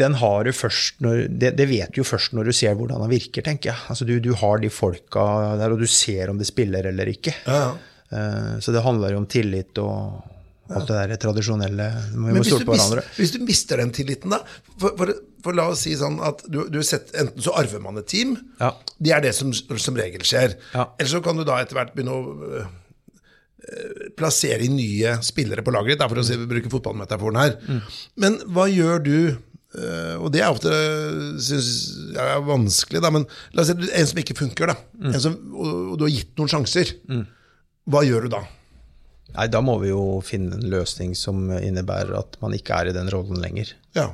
[0.00, 3.04] den har du først når, det, det vet du jo først når du ser hvordan
[3.04, 3.78] han virker, tenker jeg.
[3.92, 5.24] Altså du, du har de folka
[5.60, 7.34] der, og du ser om de spiller eller ikke.
[7.46, 7.74] Ja, ja.
[8.14, 10.22] Eh, Så det handler jo om tillit og
[10.74, 11.86] alt det der tradisjonelle.
[12.10, 13.02] Vi må Men stole på hverandre.
[13.04, 14.38] mister, hvis du mister den tilliten, da
[14.80, 15.12] For, for,
[15.44, 18.08] for la oss si sånn at du, du har sett, enten så arver man et
[18.08, 18.32] team.
[18.62, 18.70] Ja.
[18.98, 20.56] Det er det som som regel skjer.
[20.72, 22.22] Eller så kan du da etter hvert begynne å
[22.64, 27.56] øh, plassere inn nye spillere på laget ditt, for å si, bruke fotballmetaforen her.
[27.68, 27.82] Mm.
[28.24, 29.18] Men hva gjør du?
[29.78, 30.72] Øh, og det er ofte
[31.42, 31.70] synes
[32.14, 34.76] jeg er vanskelig, da, men la oss si en som ikke funker, da.
[34.98, 35.12] Mm.
[35.12, 36.94] En som, og, du har gitt noen sjanser.
[37.90, 38.44] Hva gjør du da?
[39.34, 42.94] Nei, da må vi jo finne en løsning som innebærer at man ikke er i
[42.96, 43.72] den rollen lenger.
[43.96, 44.12] Ja.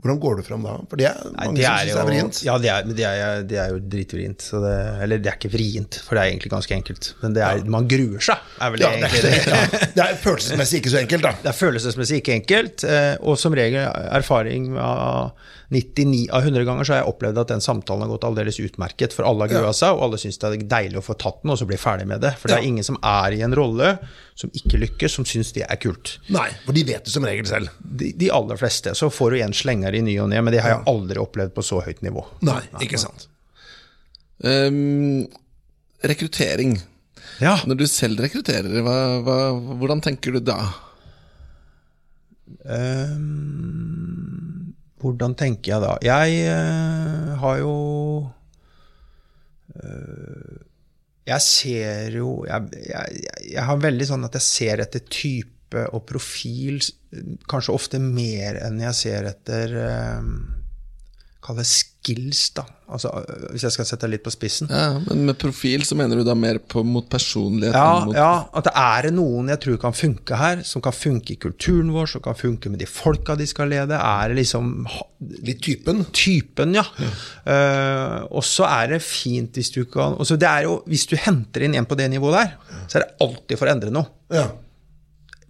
[0.00, 0.74] Hvordan går du fram da?
[0.88, 2.38] For det er Nei, det som syns det er vrient.
[2.46, 4.44] ja, det er, men det er, det er jo dritvrient.
[4.50, 4.72] Så det,
[5.04, 7.10] eller det er ikke vrient, for det er egentlig ganske enkelt.
[7.20, 9.36] Men det er, man gruer seg, er vel Ja, det, egentlig det.
[9.36, 11.34] er, ja, det er følelsesmessig ikke så enkelt, da.
[11.44, 13.84] Det er følelsesmessig ikke enkelt, eh, og som regel
[14.20, 15.32] erfaring av
[15.70, 19.12] 99 av 100 ganger så har jeg opplevd at den samtalen har gått aldeles utmerket,
[19.14, 19.74] for alle har grua Ja.
[19.78, 22.08] seg, og alle syns det er deilig å få tatt den og så bli ferdig
[22.10, 22.32] med det.
[22.40, 23.92] For det er ingen som er i en rolle
[24.34, 26.16] som ikke lykkes, som syns det er kult.
[26.34, 27.70] Nei, for de vet det som regel selv.
[27.80, 28.96] De, de aller fleste.
[28.98, 31.54] Så får du en slenger i ny og ne, men det har jeg aldri opplevd
[31.54, 32.26] på så høyt nivå.
[32.42, 33.28] Nei, ikke sant.
[34.42, 35.28] Um,
[36.02, 36.80] rekruttering.
[37.40, 39.36] Ja, Når du selv rekrutterer, hva, hva,
[39.78, 40.58] hvordan tenker du da?
[42.66, 43.99] Ehm,
[45.00, 45.94] hvordan tenker jeg da?
[46.04, 47.74] Jeg eh, har jo
[49.76, 50.58] eh,
[51.30, 56.02] Jeg ser jo jeg, jeg, jeg- har veldig sånn at jeg ser etter type og
[56.08, 56.80] profil
[57.50, 59.74] kanskje ofte mer enn jeg ser etter
[60.18, 60.32] um,
[61.44, 61.66] Kall det
[62.00, 62.64] skills, da.
[62.90, 64.70] Altså, øh, hvis jeg skal sette det litt på spissen.
[64.72, 67.76] Ja, men med profil så mener du da mer på, mot personlighet?
[67.76, 70.96] Ja, enn mot, ja, at det er noen jeg tror kan funke her, som kan
[70.96, 73.94] funke i kulturen vår, som kan funke med de folka de skal lede.
[74.00, 74.72] Er det liksom
[75.20, 76.00] Litt typen.
[76.16, 76.82] typen, ja.
[77.44, 81.16] Eh, og så er det fint hvis du kan også det er jo, Hvis du
[81.20, 82.54] henter inn en på det nivået der,
[82.88, 84.08] så er det alltid for å endre noe.
[84.32, 84.46] Ja.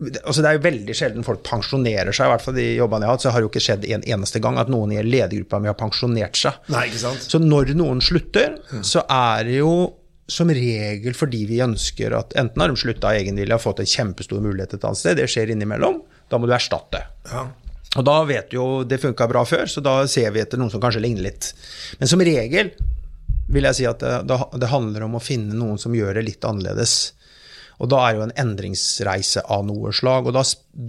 [0.00, 3.10] Altså, det er jo veldig sjelden folk pensjonerer seg, i hvert fall de jobbene jeg
[3.10, 5.68] har hatt, så har jo ikke skjedd en eneste gang at noen i ledergruppa mi
[5.68, 6.56] har pensjonert seg.
[6.72, 7.26] Nei, ikke sant?
[7.28, 9.74] Så når noen slutter, så er det jo
[10.30, 13.82] som regel fordi vi ønsker at enten har de slutta av egen vilje og fått
[13.82, 17.02] en kjempestor mulighet et annet sted, det skjer innimellom, da må du erstatte.
[17.30, 17.48] Ja.
[17.98, 20.70] Og da vet du jo det funka bra før, så da ser vi etter noen
[20.70, 21.50] som kanskje ligner litt.
[21.98, 22.70] Men som regel
[23.50, 26.46] vil jeg si at det, det handler om å finne noen som gjør det litt
[26.46, 27.16] annerledes.
[27.80, 30.42] Og da er jo en endringsreise av noe slag, og da,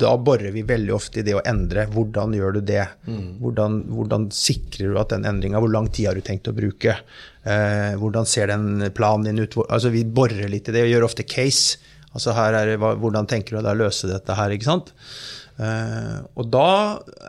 [0.04, 1.86] da borer vi veldig ofte i det å endre.
[1.94, 2.84] Hvordan gjør du det?
[3.40, 6.98] Hvordan, hvordan sikrer du at den endringa Hvor lang tid har du tenkt å bruke?
[7.48, 9.56] Eh, hvordan ser den planen din ut?
[9.70, 11.80] Altså, vi borer litt i det og gjør ofte case.
[12.12, 14.52] Altså her er det, Hvordan tenker du deg å løse dette her?
[14.52, 14.92] ikke sant?
[15.62, 16.67] Eh, og da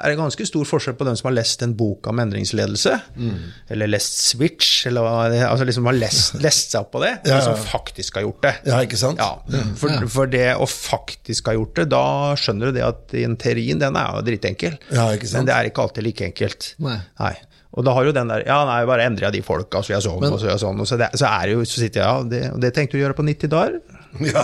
[0.00, 2.94] er det ganske stor forskjell på den som har lest en bok om endringsledelse,
[3.74, 5.04] eller lest Switch, eller
[5.50, 8.42] altså liksom har lest, lest seg opp på det, Ja, og som faktisk har gjort
[8.46, 8.54] det.
[8.72, 9.20] Ja, ikke sant?
[9.20, 9.36] Ja,
[9.76, 12.04] for, for det å faktisk ha gjort det, da
[12.40, 14.78] skjønner du det at den teorien, den er jo dritenkel.
[14.94, 15.10] Ja?
[15.36, 16.72] Men det er ikke alltid like enkelt.
[16.82, 17.34] Nei.
[17.72, 20.00] Og da har jo den der Ja, nei, bare endrer jeg de folka, så gjør
[20.00, 20.80] jeg sånn, Men- og så gjør jeg sånn.
[20.85, 22.96] Og så, det, så er det jo, så sitter jeg, ja, det, og det tenkte
[22.96, 23.80] du å gjøre på 90 dager?
[24.20, 24.42] Ja.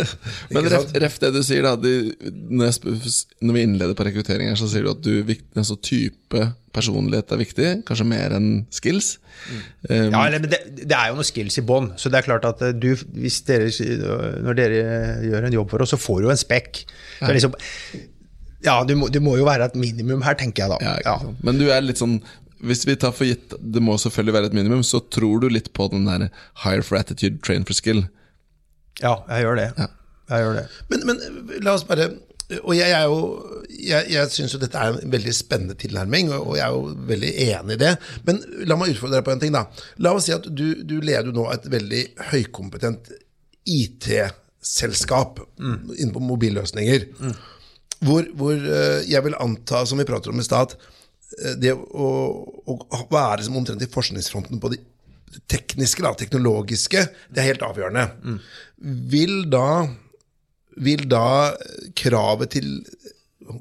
[0.52, 1.72] Men ref, ref det du sier, da.
[1.80, 1.92] De,
[2.52, 2.96] når, jeg,
[3.40, 6.42] når vi innleder på rekruttering, her, så sier du at du, altså, type
[6.76, 7.70] personlighet er viktig.
[7.88, 9.14] Kanskje mer enn skills.
[9.88, 11.94] Um, Ja, eller, men det, det er jo noen skills i bånn.
[11.96, 13.70] Så det er klart at eh, du, hvis dere,
[14.44, 14.82] når dere
[15.30, 16.82] gjør en jobb for oss, så får du jo en spekk.
[17.22, 17.56] Det er liksom,
[18.66, 20.78] ja, du må, du må jo være et minimum her, tenker jeg da.
[20.82, 21.32] Ja, ja.
[21.46, 22.18] Men du er litt sånn
[22.64, 25.72] Hvis vi tar for gitt det må selvfølgelig være et minimum, så tror du litt
[25.76, 26.28] på den der
[26.64, 28.06] hire for attitude, train for skill.
[29.02, 29.66] Ja, jeg gjør det.
[30.30, 30.64] Jeg gjør det.
[30.88, 31.20] Men, men
[31.62, 32.08] la oss bare
[32.64, 33.18] Og jeg er jo
[33.76, 36.94] Jeg, jeg syns jo dette er en veldig spennende tilnærming, og og jeg er jo
[37.10, 37.92] veldig enig i det.
[38.26, 38.40] Men
[38.70, 39.66] la meg utfordre deg på en ting, da.
[40.02, 43.12] La oss si at du, du leder jo nå et veldig høykompetent
[43.66, 47.08] IT-selskap innenfor mobilløsninger.
[48.06, 50.92] Hvor, hvor eh, jeg vil anta, som vi prater om i stad, eh,
[51.60, 52.10] det å,
[52.70, 54.80] å være som omtrent i forskningsfronten på de
[55.50, 57.02] tekniske, da, teknologiske,
[57.34, 58.06] det er helt avgjørende.
[59.10, 59.68] Vil da
[60.76, 61.54] vil da
[61.96, 62.72] kravet til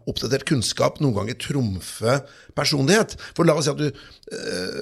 [0.09, 2.17] oppdatert kunnskap noen ganger trumfe
[2.57, 3.15] personlighet?
[3.37, 3.85] For la oss si at du,
[4.33, 4.79] eh,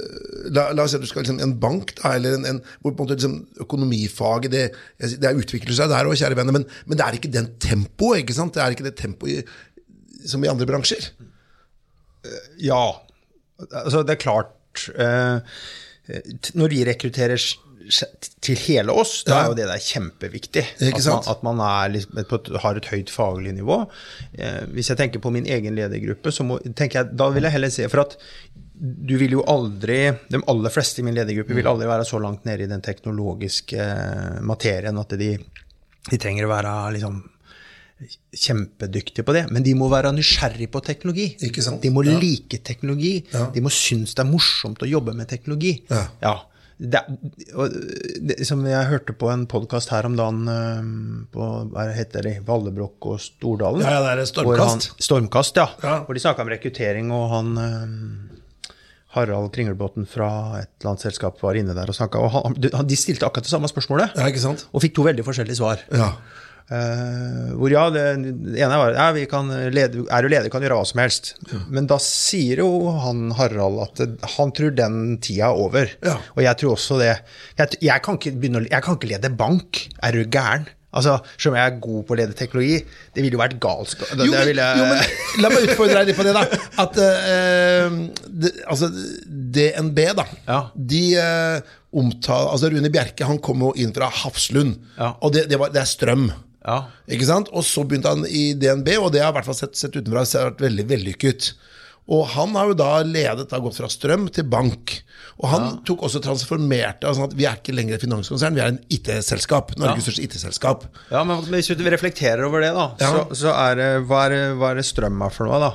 [0.55, 2.93] la, la oss si at du skal liksom, en bank, da, eller en, en, hvor
[2.93, 4.63] på en måte liksom, økonomifaget det,
[5.21, 8.31] det utvikler seg der òg, kjære venner, men, men det er ikke den tempoet.
[8.31, 9.53] Det er ikke det tempoet
[10.25, 11.11] som i andre bransjer.
[12.61, 12.86] Ja.
[13.69, 15.59] Altså, det er klart eh,
[16.57, 17.38] Når vi rekrutterer
[18.43, 20.63] til hele oss, da er jo det der kjempeviktig.
[20.88, 21.61] At, man, at man
[21.91, 23.82] liksom, et, har et høyt faglig nivå.
[24.38, 27.55] Eh, hvis jeg tenker på min egen ledergruppe, så må, tenker jeg, da vil jeg
[27.57, 28.15] heller se For at
[28.74, 29.97] du vil jo aldri
[30.32, 33.80] De aller fleste i min ledergruppe vil aldri være så langt nede i den teknologiske
[33.80, 35.36] eh, materien at de,
[36.09, 37.21] de trenger å være liksom
[38.33, 41.27] kjempedyktige på det, men de må være nysgjerrige på teknologi.
[41.45, 41.81] Ikke sant?
[41.83, 42.17] De må Ja.
[42.19, 43.23] like teknologi.
[43.33, 43.49] Ja.
[43.53, 45.83] De må synes det er morsomt å jobbe med teknologi.
[46.21, 46.39] Ja.
[46.83, 46.99] Det,
[47.55, 47.69] og
[48.27, 50.81] det, som jeg hørte på en podkast her om dagen eh,
[51.31, 53.81] på hva heter det, Vallebrokk og Stordalen.
[53.85, 54.89] Ja, ja, det er Stormkast.
[54.89, 55.67] Han, stormkast, ja.
[55.83, 55.99] Ja.
[56.03, 58.73] Hvor de snakka om rekruttering, og han eh,
[59.13, 62.19] Harald Kringlebotn fra et eller annet selskap var inne der og snakka.
[62.19, 64.65] Og han, han- de stilte akkurat det samme spørsmålet, Ja, ikke sant?
[64.73, 65.79] og fikk to veldig forskjellige svar.
[65.93, 66.15] Ja.
[66.72, 70.64] Eh, hvor ja, det, det ene var ja, vi kan lede, er du leder, kan
[70.64, 71.34] gjøre hva som helst.
[71.74, 74.05] Men da sier jo han Harald at
[74.38, 75.91] han tror den tida er over.
[76.05, 76.20] Ja.
[76.38, 77.18] Og jeg tror også det.
[77.59, 79.86] Jeg, jeg, kan ikke begynne, jeg kan ikke lede bank.
[80.03, 80.70] Er du gæren?
[80.93, 82.76] Altså, Selv om jeg er god på å lede teknologi,
[83.16, 84.11] det ville jo vært galskap.
[84.14, 86.43] Jo, men, jo, men la meg utfordre deg litt på det, da.
[86.84, 87.95] At uh,
[88.30, 88.91] det, altså,
[89.57, 90.28] DNB, da.
[90.45, 90.59] Ja.
[90.93, 95.16] De uh, omtaler Altså, Rune Bjerke han kom jo inn fra Hafslund, Ja.
[95.20, 96.28] og det, det, var, det er strøm.
[96.64, 96.78] Ja.
[97.11, 97.49] Ikke sant?
[97.51, 100.24] Og så begynte han i DNB, og det har i hvert fall sett, sett utenfra
[100.26, 101.53] har vært veldig vellykket.
[102.11, 104.97] Og han har jo da ledet, da gått fra strøm til bank.
[105.39, 108.74] Og han tok også transformerte altså at Vi er ikke lenger et finanskonsern, vi er
[108.74, 109.72] en IT-selskap.
[109.80, 110.11] Norges Ja.
[110.11, 110.84] største IT-selskap.
[111.11, 113.07] Ja, men hvis vi reflekterer over det, da, Ja.
[113.09, 115.72] så, så er det hva, er hva er det strøm er for noe, da?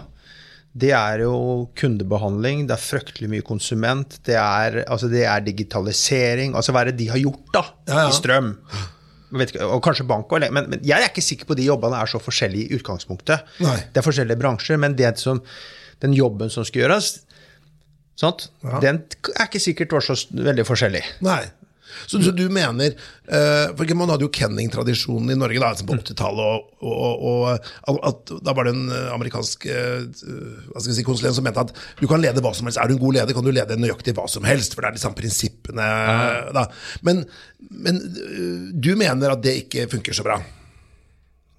[0.79, 6.55] Det er jo kundebehandling, det er fryktelig mye konsument, det er, altså det er digitalisering
[6.55, 8.09] Altså hva er det de har gjort, da, Ja, ja.
[8.09, 8.53] i strøm?
[9.29, 12.21] Ikke, og kanskje bank men, men jeg er ikke sikker på de jobbene er så
[12.23, 13.45] forskjellige i utgangspunktet.
[13.61, 13.77] Nei.
[13.93, 15.43] Det er forskjellige bransjer, men det som,
[16.01, 17.11] den jobben som skal gjøres,
[18.19, 18.49] sant?
[18.65, 18.81] Ja.
[18.83, 19.03] den
[19.35, 21.05] er ikke sikkert var så veldig forskjellig.
[21.27, 21.43] Nei.
[22.07, 25.97] Så, så du mener uh, For Man hadde jo Kenning-tradisjonen i Norge da, altså på
[25.99, 26.69] 80-tallet.
[26.79, 27.49] Og, og,
[27.91, 30.05] og at, da var det en eh, amerikansk uh,
[30.85, 32.81] si, konsulent som mente at du kan lede hva som helst.
[32.81, 34.77] Er du en god leder, kan du lede nøyaktig hva som helst.
[34.77, 35.89] For det er de samme prinsippene.
[36.55, 36.69] Da.
[37.07, 37.25] Men,
[37.71, 38.01] men
[38.75, 40.39] du mener at det ikke funker så bra?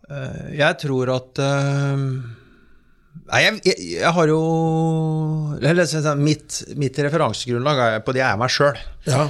[0.09, 2.05] Jeg tror at eh,
[3.29, 4.39] Nei, jeg, jeg, jeg har jo
[5.61, 8.79] eller, så- så- mitt, mitt referansegrunnlag er på det jeg er meg sjøl.
[9.09, 9.23] Ja.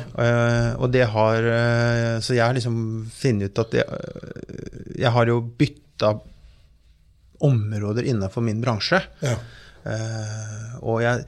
[0.80, 2.78] og det har uh, Så jeg har liksom
[3.16, 6.14] funnet ut at det, uh, Jeg har jo bytta
[7.46, 9.00] områder innenfor min bransje.
[9.24, 9.38] Ja.
[9.88, 11.24] Eh, og jeg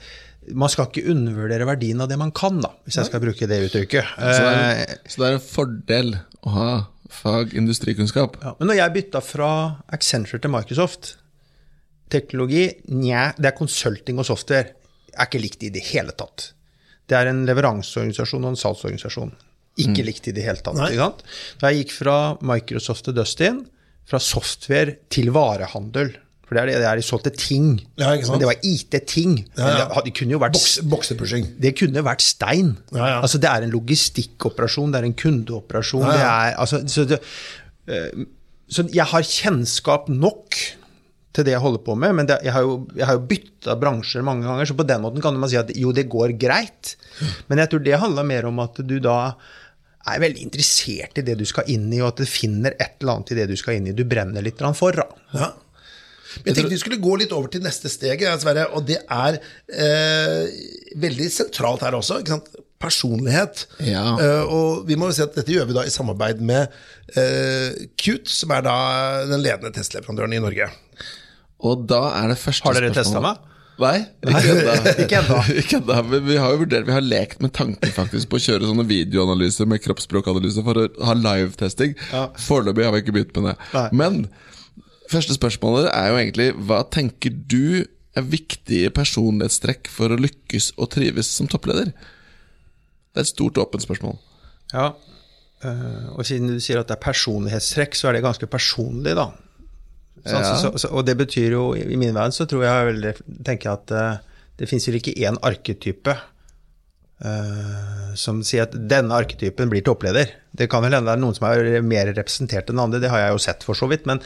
[0.52, 3.60] man skal ikke undervurdere verdien av det man kan, da, hvis jeg skal bruke det
[3.68, 4.08] uttrykket.
[4.18, 6.10] Så det, er, så det er en fordel
[6.50, 6.70] å ha
[7.14, 8.40] fag industrikunnskap.
[8.42, 9.52] Ja, men når jeg bytta fra
[9.94, 11.14] Accenture til Microsoft
[12.12, 14.74] Teknologi, nja, det er consulting og software.
[15.12, 16.52] Er ikke likt i det hele tatt.
[17.08, 19.32] Det er en leveranseorganisasjon og en salgsorganisasjon.
[19.82, 20.80] Ikke likt i det hele tatt.
[20.88, 21.24] Ikke sant?
[21.62, 23.64] Da jeg gikk fra Microsoft til Dustin,
[24.08, 26.10] fra software til varehandel
[26.48, 27.68] For det er det det er, de solgte ting.
[27.96, 28.34] Ja, ikke sant?
[28.34, 29.36] Men det var IT-ting.
[29.56, 29.86] Ja, ja.
[29.88, 31.46] Det, det kunne jo vært Boks, boksepushing.
[31.64, 32.74] det kunne vært stein.
[32.92, 33.22] Ja, ja.
[33.22, 36.04] Altså, det er en logistikkoperasjon, det er en kundeoperasjon.
[36.04, 36.18] Ja, ja.
[36.18, 37.22] Det er, altså, så, det,
[37.88, 38.26] eh,
[38.68, 40.60] så jeg har kjennskap nok
[41.32, 43.78] til det jeg holder på med, men det, jeg har jo, jeg har jo bytta
[43.80, 46.96] bransjer mange ganger, så på den måten kan man si at jo, det går greit.
[47.48, 49.18] Men jeg tror det handler mer om at du da
[50.12, 53.20] er veldig interessert i det du skal inn i, og at du finner et eller
[53.20, 54.98] annet i det du skal inn i, du brenner litt for.
[54.98, 55.08] Da.
[55.38, 55.52] Ja.
[56.40, 59.38] Men jeg tenkte vi skulle gå litt over til neste steget, Sverre, og det er
[59.72, 60.60] eh,
[61.00, 62.22] veldig sentralt her også.
[62.22, 62.52] Ikke sant?
[62.82, 63.66] Personlighet.
[63.86, 64.06] Ja.
[64.18, 66.72] Eh, og vi må jo si at dette gjør vi da i samarbeid med
[67.20, 68.78] eh, Qt, som er da
[69.30, 70.72] den ledende testleverandøren i Norge.
[71.68, 73.48] Og da er det første Har dere testa meg?
[73.82, 73.98] Nei,
[75.02, 75.40] ikke ennå.
[76.12, 78.86] Men vi har jo vurdert, vi har lekt med tanken faktisk på å kjøre sånne
[78.90, 81.96] videoanalyser med kroppsspråkanalyse for å ha live-testing.
[82.46, 83.56] Foreløpig har vi ikke begynt med det.
[83.74, 83.88] Nei.
[84.04, 84.20] Men
[85.12, 87.88] første spørsmålet er jo egentlig hva tenker du
[88.18, 91.94] er viktige personlighetstrekk for å lykkes og trives som toppleder?
[93.12, 94.20] Det er et stort, åpent spørsmål.
[94.72, 94.92] Ja,
[95.64, 99.32] eh, og siden du sier at det er personlighetstrekk, så er det ganske personlig, da.
[100.22, 100.56] Sånn, Ja.
[100.60, 103.14] så, så, og det betyr jo, i min verden så tror jeg veldig,
[103.48, 104.20] tenker at uh,
[104.62, 106.14] det fins vel ikke én arketype
[107.26, 110.36] uh, som sier at denne arketypen blir toppleder.
[110.54, 113.24] Det kan vel hende det er noen som er mer representert enn andre, det har
[113.24, 114.06] jeg jo sett for så vidt.
[114.10, 114.22] Men,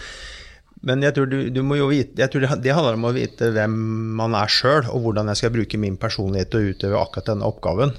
[0.85, 3.15] men jeg tror, du, du må jo vite, jeg tror det, det handler om å
[3.15, 3.79] vite hvem
[4.19, 7.47] man er sjøl, og hvordan jeg skal bruke min personlighet til å utøve akkurat denne
[7.47, 7.95] oppgaven.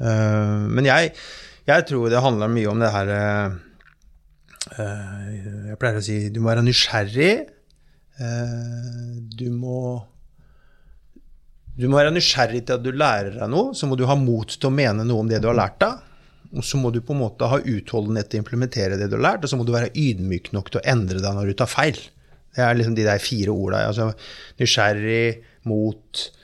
[0.00, 1.12] Uh, men jeg,
[1.68, 3.54] jeg tror det handler mye om det her eh,
[4.72, 7.32] Jeg pleier å si du må være nysgjerrig.
[8.20, 9.78] eh, du må
[11.74, 14.46] du må være nysgjerrig til at du lærer deg noe, så må du ha mot
[14.46, 16.02] til å mene noe om det du har lært deg.
[16.54, 19.24] Og så må du på en måte ha utholdenhet til å implementere det du har
[19.26, 21.70] lært, og så må du være ydmyk nok til å endre deg når du tar
[21.72, 21.98] feil.
[22.54, 23.80] Det er liksom de der fire orda.
[23.88, 24.12] Altså
[24.62, 26.43] nysgjerrig, mot, eh,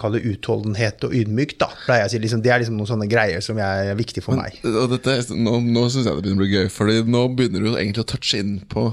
[0.00, 1.68] kall det utholdenhet og ydmykt, da.
[1.86, 2.18] pleier jeg å si.
[2.24, 4.56] Liksom, det er liksom noen sånne greier som er viktig for meg.
[4.66, 7.70] Og dette, nå nå syns jeg det begynner å bli gøy, Fordi nå begynner du
[7.76, 8.88] egentlig å touche inn på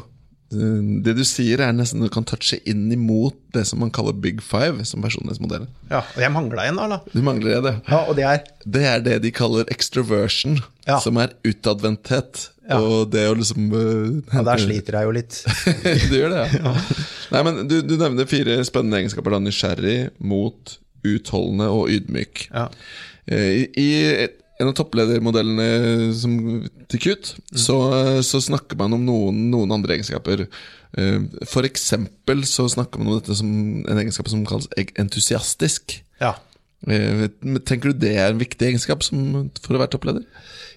[0.53, 4.13] eh, Det du sier, er nesten du kan touche inn imot det som man kaller
[4.13, 5.65] big five som personlighetsmodell.
[5.89, 7.01] Ja, Og jeg mangla en, da.
[7.13, 7.75] Du mangler det.
[7.89, 10.99] Ja, og det er Det er det de kaller extroversion, Ja.
[11.01, 12.49] som er utadvendthet.
[12.69, 12.79] Ja.
[12.85, 15.39] Og det å liksom uh, ja, Der sliter jeg jo litt.
[16.11, 16.73] du gjør det, ja.
[17.33, 19.33] Nei, men du, du nevner fire spennende egenskaper.
[19.33, 20.75] da Nysgjerrig, mot,
[21.07, 22.45] utholdende og ydmyk.
[22.51, 22.67] Ja.
[23.29, 23.87] Eh, I,
[24.27, 26.33] et, en av toppledermodellene som,
[26.91, 27.77] til KUT, så,
[28.27, 30.43] så snakker man om noen, noen andre egenskaper.
[30.99, 33.49] Eh, For eksempel så snakker man om dette som
[33.85, 36.01] en egenskap som kalles entusiastisk.
[36.21, 36.35] ja.
[36.87, 37.25] Eh,
[37.67, 40.23] Tenker du det er en viktig egenskap for å være toppleder?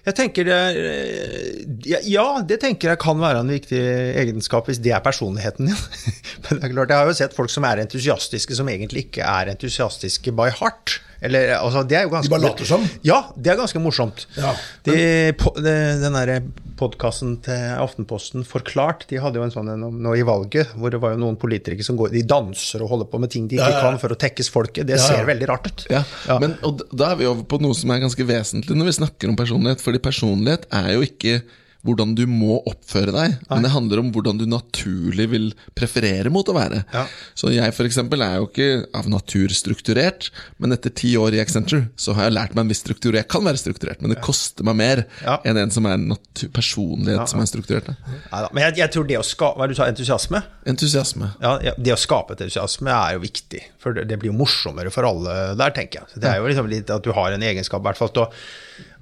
[0.03, 3.79] Jeg tenker det eh, Ja, det tenker jeg kan være en viktig
[4.19, 5.79] egenskap hvis det er personligheten din.
[6.43, 9.23] Men det er klart, jeg har jo sett folk som er entusiastiske, som egentlig ikke
[9.23, 10.99] er entusiastiske by heart.
[11.23, 12.83] Eller, altså, det er jo ganske, De bare later som?
[13.07, 14.25] Ja, det er ganske morsomt.
[14.35, 14.51] Ja,
[14.87, 14.97] de,
[15.39, 16.37] på, de, den derre
[16.79, 20.99] podkasten til Aftenposten Forklart, de hadde jo en sånn en nå i valget, hvor det
[21.03, 23.69] var jo noen politikere som går De danser og holder på med ting de ikke
[23.71, 23.83] Ja, ja.
[23.85, 24.87] kan for å tekkes folket.
[24.89, 25.09] Det Ja, ja.
[25.13, 25.85] ser veldig rart ut.
[25.93, 26.39] Ja, Ja.
[26.43, 29.31] Men, og da er vi over på noe som er ganske vesentlig når vi snakker
[29.31, 29.81] om personlighet.
[29.85, 31.39] Fordi personlighet er jo ikke
[31.83, 36.47] hvordan du må oppføre deg, men det handler om hvordan du naturlig vil preferere mot
[36.47, 36.83] å være.
[36.93, 37.05] Ja.
[37.35, 40.29] Så jeg eksempel er jo ikke av natur strukturert,
[40.63, 43.17] men etter ti år i Accenture så har jeg lært meg en viss struktur.
[43.17, 45.39] Jeg kan være strukturert, men det koster meg mer Ja.
[45.43, 47.89] enn en som er natu personlighet som er strukturert.
[48.31, 50.41] Neida, Men jeg, jeg tror det å skape Hva du sa, entusiasme?
[50.65, 51.33] Entusiasme.
[51.43, 54.37] Ja, ja, det å skape et entusiasme er jo viktig, for det, det blir jo
[54.39, 56.13] morsommere for alle der, tenker jeg.
[56.15, 58.11] Så det er jo liksom litt at du har en egenskap, i hvert fall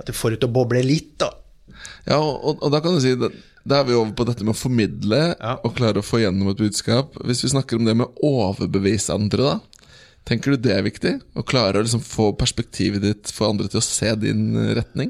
[0.01, 1.29] at du får ut å boble litt, da.
[2.07, 3.29] Ja, og, og, da kan du si da,
[3.67, 5.57] da er vi over på dette med å formidle Ja.
[5.61, 7.07] og klare å få gjennom et budskap.
[7.25, 9.87] Hvis vi snakker om det med å overbevise andre, da.
[10.29, 11.13] Tenker du det er viktig?
[11.37, 14.43] Å klare å liksom få perspektivet ditt, få andre til å se din
[14.77, 15.09] retning?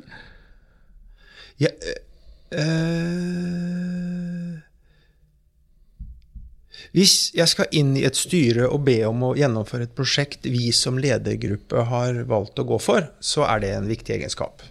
[1.60, 1.70] Ja,
[2.56, 4.60] øh,
[6.96, 10.72] hvis jeg skal inn i et styre og be om å gjennomføre et prosjekt vi
[10.76, 14.64] som ledergruppe har valgt å gå for, så er det en viktig egenskap.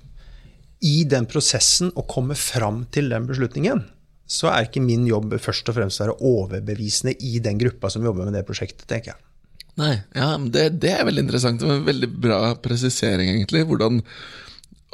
[0.81, 3.83] I den prosessen å komme fram til den beslutningen,
[4.31, 8.05] så er ikke min jobb først og fremst å være overbevisende i den gruppa som
[8.07, 9.20] jobber med det prosjektet, tenker jeg.
[9.81, 11.62] Nei, ja, det, det er veldig interessant.
[11.64, 13.64] og En veldig bra presisering, egentlig.
[13.68, 14.01] Hvordan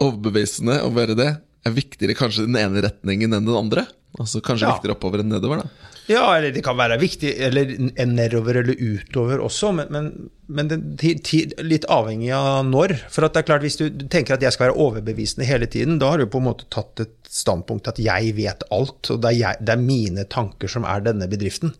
[0.02, 1.28] overbevisende å være det
[1.66, 3.86] er viktigere kanskje i den ene retningen enn den andre.
[4.20, 4.74] Altså Kanskje Ja.
[4.76, 5.64] viktigere oppover enn nedover.
[5.64, 7.70] da Ja, eller det kan være viktig, eller
[8.06, 10.08] nedover eller utover også, men, men,
[10.46, 12.94] men det, ti- ti- litt avhengig av når.
[13.10, 16.12] For det er klart, hvis du tenker at jeg skal være overbevisende hele tiden, da
[16.12, 19.38] har du på en måte tatt et standpunkt at jeg vet alt, og det er,
[19.40, 21.74] jeg, det er mine tanker som er denne bedriften.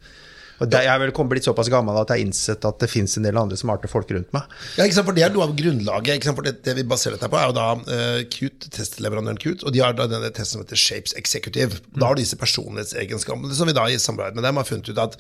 [0.61, 2.89] Og det, jeg er vel kommet blitt såpass gammel at jeg har innsett at det
[2.91, 4.49] fins en del andre smarte folk rundt meg.
[4.79, 6.17] Ja, ikke sant, for Det er noe av grunnlaget.
[6.17, 9.41] Ikke sant, for det, det vi baserer dette på, er jo da uh, Qt, testleverandøren
[9.43, 11.81] Qt, og de har da denne testen som heter Shapes Executive.
[11.93, 15.19] Da har disse personlighetsegenskapene som vi da i samarbeid med dem har funnet ut at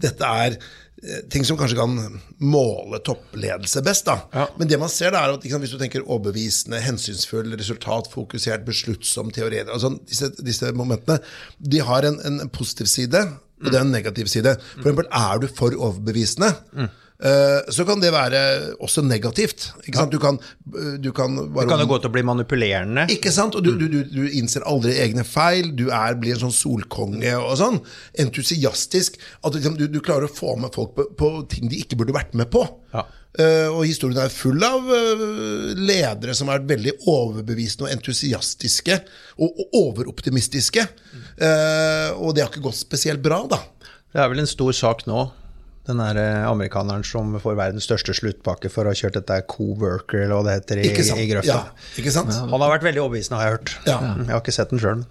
[0.00, 1.98] dette er eh, ting som kanskje kan
[2.40, 4.08] måle toppledelse best.
[4.08, 4.46] da.
[4.56, 9.34] Men det man ser da er at liksom, hvis du tenker overbevisende, hensynsfull, resultatfokusert, besluttsom,
[9.36, 11.20] teoretisk sånn, disse, disse momentene,
[11.58, 13.26] de har en, en positiv side,
[13.58, 14.56] og det er en negativ side.
[14.78, 18.40] For eksempel, er du for overbevisende, eh, så kan det være
[18.84, 19.68] også negativt.
[19.86, 23.06] Du kan, eh, du kan bare Det kan jo gå til å bli manipulerende.
[23.10, 23.58] ikke sant?
[23.58, 27.56] Og du, du, du, innser aldri egne feil, du er, blir en sånn solkonge og
[27.58, 27.80] sånn.
[28.18, 29.18] Entusiastisk.
[29.42, 32.16] At liksom, du, du klarer å få med folk på, på ting de ikke burde
[32.16, 32.66] vært med på.
[32.94, 33.06] Ja.
[33.38, 35.20] Eh, og historien er full av eh,
[35.78, 38.96] ledere som har vært veldig overbevisende og entusiastiske
[39.38, 40.82] og, overoptimistiske.
[41.38, 43.60] Eh, og det har ikke gått spesielt bra, da.
[44.10, 45.28] Det er vel en stor sak nå.
[45.88, 46.18] Den der
[46.50, 50.56] amerikaneren som får verdens største sluttpakke for å ha kjørt dette co-worker, eller hva det
[50.58, 50.90] heter, i,
[51.22, 51.54] i grøfta.
[51.62, 52.34] Ja, ikke sant?
[52.42, 53.72] Han har vært veldig overbevisende, har jeg hørt.
[53.88, 53.96] Ja.
[54.02, 55.06] Mm, Jeg har ikke sett den sjøl.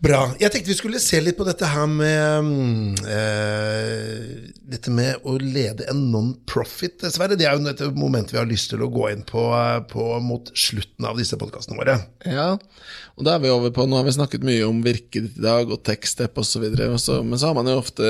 [0.00, 0.20] Bra.
[0.40, 4.28] Jeg tenkte vi skulle se litt på dette her med mm, eh,
[4.72, 7.36] Dette med å lede en non-profit, dessverre.
[7.36, 10.06] Det er jo et moment vi har lyst til å gå inn på, eh, på
[10.24, 11.98] mot slutten av disse podkastene våre.
[12.24, 15.36] Ja, og da er vi over på Nå har vi snakket mye om virket ditt
[15.42, 16.96] i dag, og tekststep osv., men
[17.36, 18.08] så har man jo ofte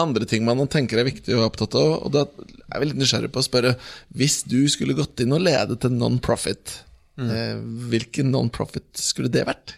[0.00, 2.24] andre ting man tenker er viktig og opptatt av, og da
[2.72, 3.74] er vi litt nysgjerrig på å spørre
[4.16, 6.80] Hvis du skulle gått inn og ledet en non-profit,
[7.20, 7.60] eh,
[7.92, 9.76] hvilken non-profit skulle det vært?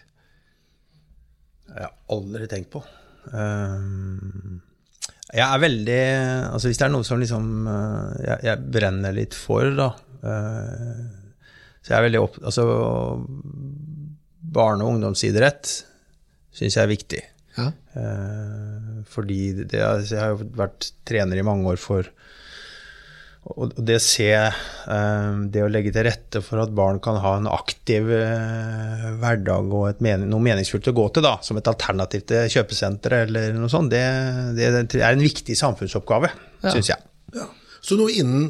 [1.75, 2.81] Jeg har aldri tenkt på.
[3.35, 4.61] Ehm,
[5.33, 6.01] jeg er veldig
[6.53, 9.87] Altså hvis det er noe som liksom eh, jeg, jeg brenner litt for, da,
[10.21, 10.99] eh,
[11.81, 12.37] Så jeg er veldig opp...
[12.45, 12.65] Altså,
[14.55, 15.71] barne- og ungdomsidrett
[16.55, 17.21] syns jeg er viktig.
[17.57, 17.65] Ja.
[17.99, 22.07] Eh, fordi det, jeg har jo vært trener i mange år for
[23.45, 27.45] og det se eh, Det å legge til rette for at barn kan ha en
[27.51, 32.25] aktiv eh, hverdag og et mening, noe meningsfullt å gå til, da, som et alternativ
[32.31, 34.01] til kjøpesenteret eller noe sånt, det,
[34.57, 36.31] det er en viktig samfunnsoppgave,
[36.65, 36.71] Ja.
[36.73, 37.05] syns jeg.
[37.37, 37.45] Ja.
[37.85, 38.49] Så noe innen,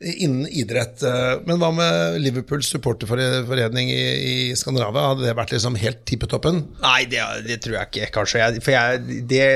[0.00, 1.00] innen idrett.
[1.02, 4.02] eh, Men hva med Liverpools supporterforening i,
[4.50, 5.06] i Skandinavia?
[5.12, 6.58] Hadde det vært liksom helt tippetoppen?
[6.82, 8.42] Nei, det, det tror jeg ikke, kanskje.
[8.42, 9.46] Jeg, for jeg, det,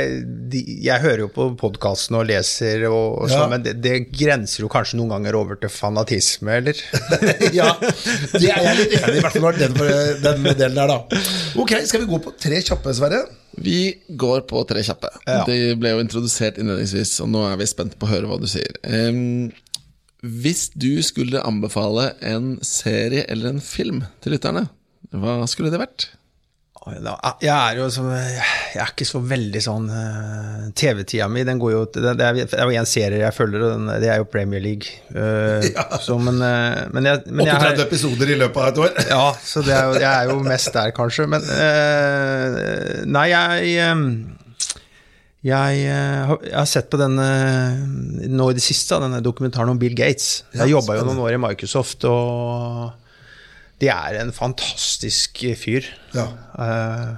[0.54, 3.34] de, jeg hører jo på podkasten og leser, og, og Ja.
[3.42, 6.80] sånn, men det, det grenser jo kanskje noen ganger over til fanatisme, eller?
[7.60, 7.68] ja,
[8.32, 10.94] det er jeg litt enig i, i hvert fall når det gjelder den delen der,
[10.96, 11.22] da.
[11.60, 13.22] Ok, skal vi gå på tre kjappe, Sverre?
[13.60, 13.80] Vi
[14.16, 15.10] går på tre kjappe.
[15.28, 15.42] Ja.
[15.44, 18.46] Det ble jo introdusert innledningsvis, og nå er vi spent på å høre hva du
[18.48, 18.78] sier.
[18.86, 19.50] Em,
[20.20, 24.66] hvis du skulle anbefale en serie eller en film til lytterne,
[25.10, 26.10] hva skulle det vært?
[26.80, 31.74] Jeg er jo så, jeg er ikke så veldig sånn eh, TV-tida mi, den går
[31.74, 34.88] jo Det er jo én serie jeg følger, og den, det er jo Premier League.
[35.76, 38.96] Ja, så, men, eh, men jeg, men jeg 38 episoder i løpet av et år.
[39.12, 41.28] Ja, så det er jo, jeg er jo mest der, kanskje.
[41.30, 44.04] Men eh, Nei, jeg eh,
[45.42, 47.28] jeg, eh, har- jeg har sett på denne
[48.28, 50.42] nå i det siste, denne dokumentaren om Bill Gates.
[50.54, 52.92] Ja, Jeg jobba jo noen år i Microsoft, og
[53.80, 55.84] det er en fantastisk fyr.
[56.14, 56.26] Ja.
[56.58, 57.16] Uh,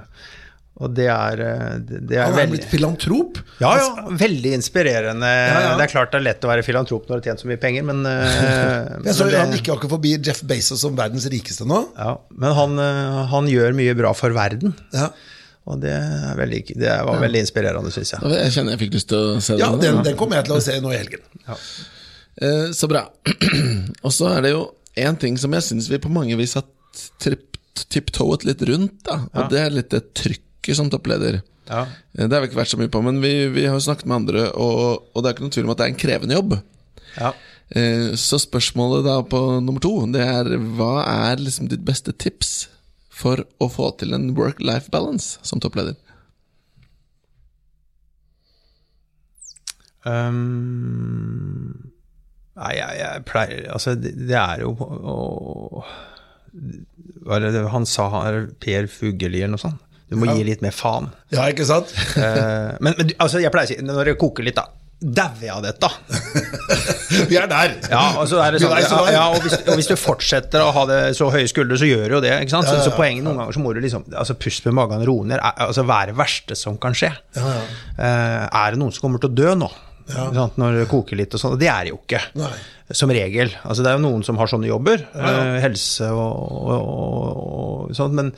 [0.83, 3.37] og det er, eh, det er Han er blitt filantrop.
[3.61, 5.21] ja, ja, veldig inspirerende.
[5.29, 5.75] ja.
[5.77, 7.59] Det er klart det er lett å være filantrop når du har tjent så mye
[7.61, 11.27] penger, men, eh, Jeg så men det- Han gikk akkurat forbi Jeff Bezos som verdens
[11.29, 11.89] rikeste nå.
[11.95, 14.73] ja, men han, eh, han gjør mye bra for verden.
[14.91, 15.09] Ja,
[15.71, 18.31] Og det, er veldig, det var veldig inspirerende, syns jeg.
[18.35, 19.79] Jeg kjenner jeg fikk lyst til å se ja den.
[19.85, 21.23] den, den kommer jeg til å se nå i helgen.
[22.35, 23.05] Eh, så bra.
[24.05, 24.65] og så er det jo
[24.99, 26.67] én ting som jeg syns vi på mange vis har
[27.93, 29.21] tipptoet litt rundt, da.
[29.33, 31.39] Og det er litt det trykket som toppleder.
[31.69, 31.85] Ja.
[32.17, 34.09] Eh, Det har vi ikke vært så mye på, men vi, vi har jo snakket
[34.09, 36.37] med andre, og, og det er ikke noen tvil om at det er en krevende
[36.41, 36.57] jobb.
[37.15, 37.31] Ja.
[37.71, 40.93] Eh, Så spørsmålet da på nummer to, det er hva
[41.31, 42.67] er liksom ditt beste tips
[43.13, 45.95] for å få til en work-life balance som toppleder?
[50.03, 51.91] Um,
[52.59, 55.83] nei, jeg, jeg pleier Altså, det, det er jo å,
[57.23, 59.79] Hva er det han sa, han er Per Fugelli eller noe sånt?
[60.11, 61.07] Du må gi litt mer faen.
[61.33, 61.89] Ja, ikke sant?
[62.19, 65.51] uh, men, men altså, jeg pleier å si, når det koker litt, da Dauer jeg
[65.51, 65.89] av dette?
[67.29, 67.75] Vi er der.
[67.91, 70.71] Ja, og så er det sånn, ja, ja og, hvis, og hvis du fortsetter å
[70.75, 72.33] ha det så høye skuldre, så gjør du jo det.
[72.45, 72.69] ikke sant?
[72.69, 75.43] Så, så poenget noen ganger så må du liksom altså puste med magen, roe ned.
[75.43, 77.11] Altså, hva er det verste som kan skje?
[77.35, 79.69] Eh, er det noen som kommer til å dø nå?
[80.09, 80.57] Sant?
[80.59, 81.53] Når det koker litt og sånn.
[81.55, 82.19] Og det er det jo ikke.
[82.39, 82.51] Nei.
[82.93, 83.49] Som regel.
[83.63, 85.05] Altså, det er jo noen som har sånne jobber.
[85.15, 87.39] eh, helse og, og, og,
[87.87, 88.13] og sånt.
[88.19, 88.33] Men,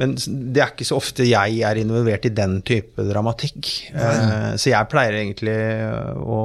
[0.00, 0.14] men
[0.54, 3.72] det er ikke så ofte jeg er involvert i den type dramatikk.
[3.92, 5.58] Eh, så jeg pleier egentlig
[6.22, 6.40] å,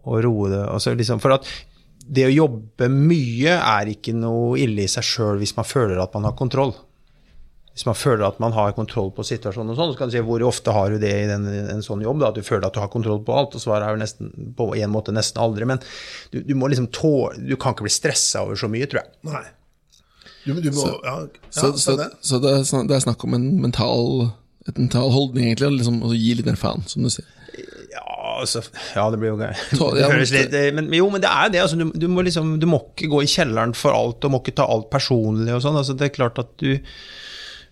[0.00, 0.64] å roe det.
[0.72, 1.48] Altså, liksom, for at
[2.04, 6.12] det å jobbe mye er ikke noe ille i seg sjøl hvis man føler at
[6.16, 6.74] man har kontroll.
[7.74, 10.20] Hvis man føler at man har kontroll på situasjonen, og sånn, så kan du si
[10.22, 12.20] hvor ofte har du det i den, en sånn jobb?
[12.22, 14.30] Da, at du føler at du har kontroll på alt, og svaret er jo nesten,
[14.54, 15.66] på en måte nesten aldri.
[15.66, 15.82] Men
[16.30, 19.10] du, du må liksom tåle Du kan ikke bli stressa over så mye, tror jeg.
[19.26, 19.42] Nei.
[20.44, 21.16] Du, du må Ja, ja
[21.50, 22.20] Så, så, spennende.
[22.22, 24.28] så det, er det er snakk om en mental,
[24.68, 27.26] et mental holdning, egentlig, og liksom, gi litt mer faen, som du sier.
[27.94, 28.06] Ja,
[28.40, 28.62] altså,
[28.94, 29.50] ja, det blir jo gøy.
[29.98, 31.60] Det høres men- litt, men, jo, men det er det.
[31.64, 34.40] Altså, du, du, må liksom, du må ikke gå i kjelleren for alt, og må
[34.42, 35.78] ikke ta alt personlig og sånn.
[35.82, 36.82] Altså, det er klart at du eh,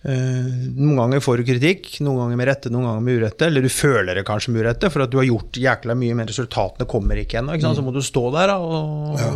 [0.03, 3.47] Noen ganger får du kritikk, noen ganger med rette, noen ganger med urette.
[3.47, 6.27] Eller du føler det kanskje med urette, for at du har gjort jækla mye, men
[6.27, 7.55] resultatene kommer ikke ennå.
[7.63, 9.29] Så må du stå der da, og, ja.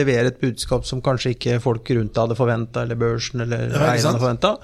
[0.00, 4.08] levere et budskap som kanskje ikke folk rundt deg hadde forventa, eller børsen eller eierne
[4.08, 4.54] hadde forventa.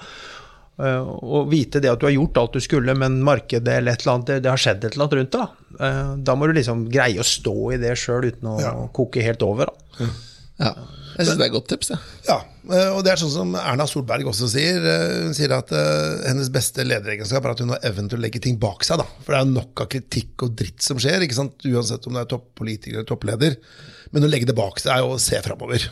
[0.81, 4.01] Eh, og vite det at du har gjort alt du skulle, men markedet eller et
[4.01, 5.53] eller annet, det, har skjedd et eller annet rundt deg.
[5.77, 5.85] da.
[5.85, 8.73] Eh, da må du liksom greie å stå i det sjøl uten å Ja.
[8.95, 9.69] koke helt over.
[9.69, 10.09] Da.
[10.63, 10.73] Ja.
[11.13, 11.91] Jeg syns det er et godt tips.
[11.93, 11.99] Ja.
[12.27, 12.37] Ja,
[12.71, 14.81] eh, og det er sånn som Erna Solberg også sier.
[14.81, 18.23] Eh, Hun sier at eh, hennes beste lederegenskap er at hun har evnen til å
[18.23, 19.01] legge ting bak seg.
[19.03, 19.07] da.
[19.25, 23.01] For det er nok av kritikk og dritt som skjer, uansett om du er toppolitiker
[23.01, 23.59] eller toppleder.
[24.13, 25.89] Men å legge det bak seg og se framover.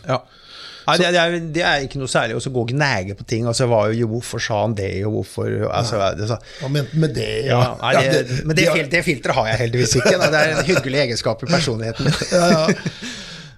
[0.81, 3.45] Nei, det, det, er, det er ikke noe særlig å gå og gnage på ting.
[3.49, 7.13] Altså, jo, hvorfor sa han det, og hvorfor altså, det, så, Hva mente han med
[7.17, 7.29] det?
[7.51, 10.15] ja, nei, Ja, det, Men det, det filteret har jeg heldigvis ikke.
[10.17, 10.31] Da.
[10.33, 12.65] Det er en hyggelig egenskap i personligheten ja, ja.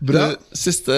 [0.04, 0.30] Bra.
[0.34, 0.96] Du, Siste,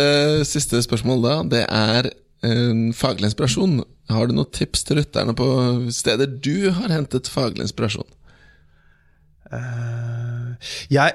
[0.49, 3.83] siste spørsmål da, det er eh, faglig inspirasjon.
[4.09, 5.47] Har du noen tips til lytterne på
[5.93, 8.07] steder du har hentet faglig inspirasjon?
[9.45, 10.57] Uh,
[10.89, 11.13] Jeg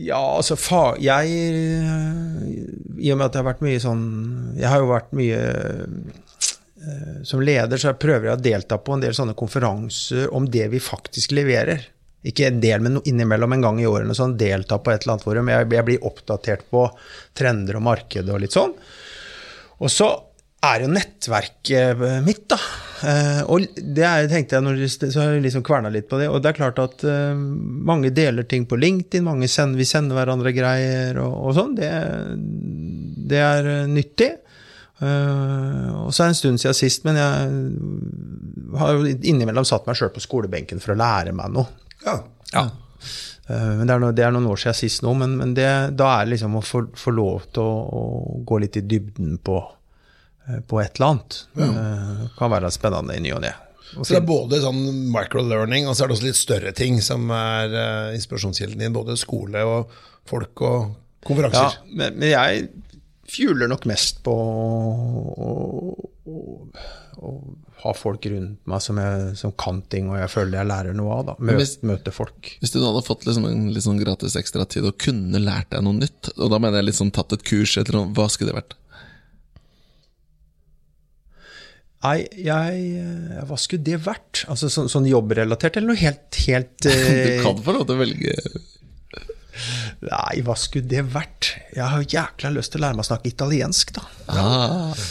[0.00, 4.06] Ja, altså fa, Jeg I og med at jeg har vært mye sånn
[4.56, 5.40] Jeg har jo vært mye
[6.88, 10.70] eh, Som leder så prøver jeg å delta på en del sånne konferanser om det
[10.72, 11.84] vi faktisk leverer.
[12.28, 14.14] Ikke en del, men innimellom en gang i årene.
[14.14, 15.48] sånn Delta på et eller annet forum.
[15.50, 16.84] Jeg, jeg blir oppdatert på
[17.38, 18.76] trender og marked og litt sånn.
[19.82, 20.12] Og så
[20.62, 22.58] er jo nettverket mitt, da.
[23.02, 26.28] Eh, og det er, tenkte jeg, når, så har jeg liksom kverna litt på det.
[26.30, 30.18] Og det er klart at uh, mange deler ting på LinkedIn, mange sender, vi sender
[30.18, 31.74] hverandre greier og, og sånn.
[31.78, 31.90] Det,
[33.32, 34.30] det, er nyttig.
[35.02, 39.88] Uh, og så er det en stund siden sist, men jeg har jo innimellom satt
[39.88, 41.81] meg sjøl på skolebenken for å lære meg noe.
[42.06, 42.16] Ja.
[42.52, 42.68] Ja.
[43.52, 45.66] Men det er, noe, det er, noen år siden sist nå, men, men det,
[45.98, 48.02] da er det liksom å få, få lov til å, å,
[48.48, 49.58] gå litt i dybden på,
[50.70, 51.40] på et eller annet.
[51.58, 51.68] Ja.
[52.22, 53.52] Det kan være spennende i ny og ne.
[53.92, 54.80] Så det er både sånn
[55.12, 58.94] microlearning, og så er det også litt større ting som er uh, inspirasjonskilden din.
[58.94, 59.92] Både skole og
[60.28, 60.94] folk og
[61.26, 61.76] konferanser.
[61.76, 62.70] Ja, men, men jeg
[63.28, 65.50] fjuler nok mest på å,
[66.26, 66.42] å,
[67.22, 67.32] å,
[67.82, 71.16] ha folk rundt meg som, jeg, som, kan ting, og jeg føler jeg lærer noe
[71.16, 71.24] av.
[71.30, 72.52] da, Møte, hvis, møte folk.
[72.62, 75.84] Hvis du hadde fått liksom en litt sånn gratis ekstra tid og kunne lært deg
[75.86, 78.60] noe nytt, og da mener jeg liksom tatt et kurs, eller noe, hva skulle det
[78.60, 78.78] vært?
[82.02, 84.42] Nei, jeg, hva skulle det vært?
[84.50, 86.88] Altså så, Sånn jobbrelatert, eller noe helt, helt
[87.28, 88.34] Du kan få lov til å velge
[90.02, 91.52] Nei, hva skulle det vært?
[91.76, 94.02] Jeg har jækla lyst til å lære meg å snakke italiensk, da.
[94.34, 95.04] Ah,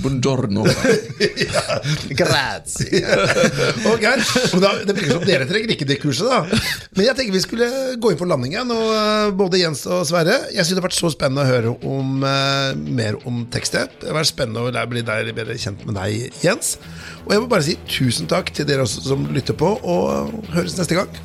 [0.00, 0.64] buongiorno.
[1.42, 1.76] ja,
[2.16, 3.02] grazie.
[3.92, 4.06] ok,
[4.54, 6.62] og da, Det virker som dere trenger ikke det kurset, da.
[6.96, 7.68] Men jeg tenker vi skulle
[8.00, 8.72] gå inn for landingen.
[8.72, 12.24] Og både Jens og Sverre, jeg synes det har vært så spennende å høre om
[12.24, 14.00] uh, mer om tekstet.
[14.00, 16.78] Det har vært spennende å bli deg bedre kjent med deg, Jens.
[17.26, 20.80] Og jeg må bare si tusen takk til dere også som lytter på, og høres
[20.80, 21.24] neste gang.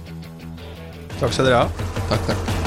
[1.22, 1.91] Takk skal dere ha.
[2.12, 2.66] Takk, takk.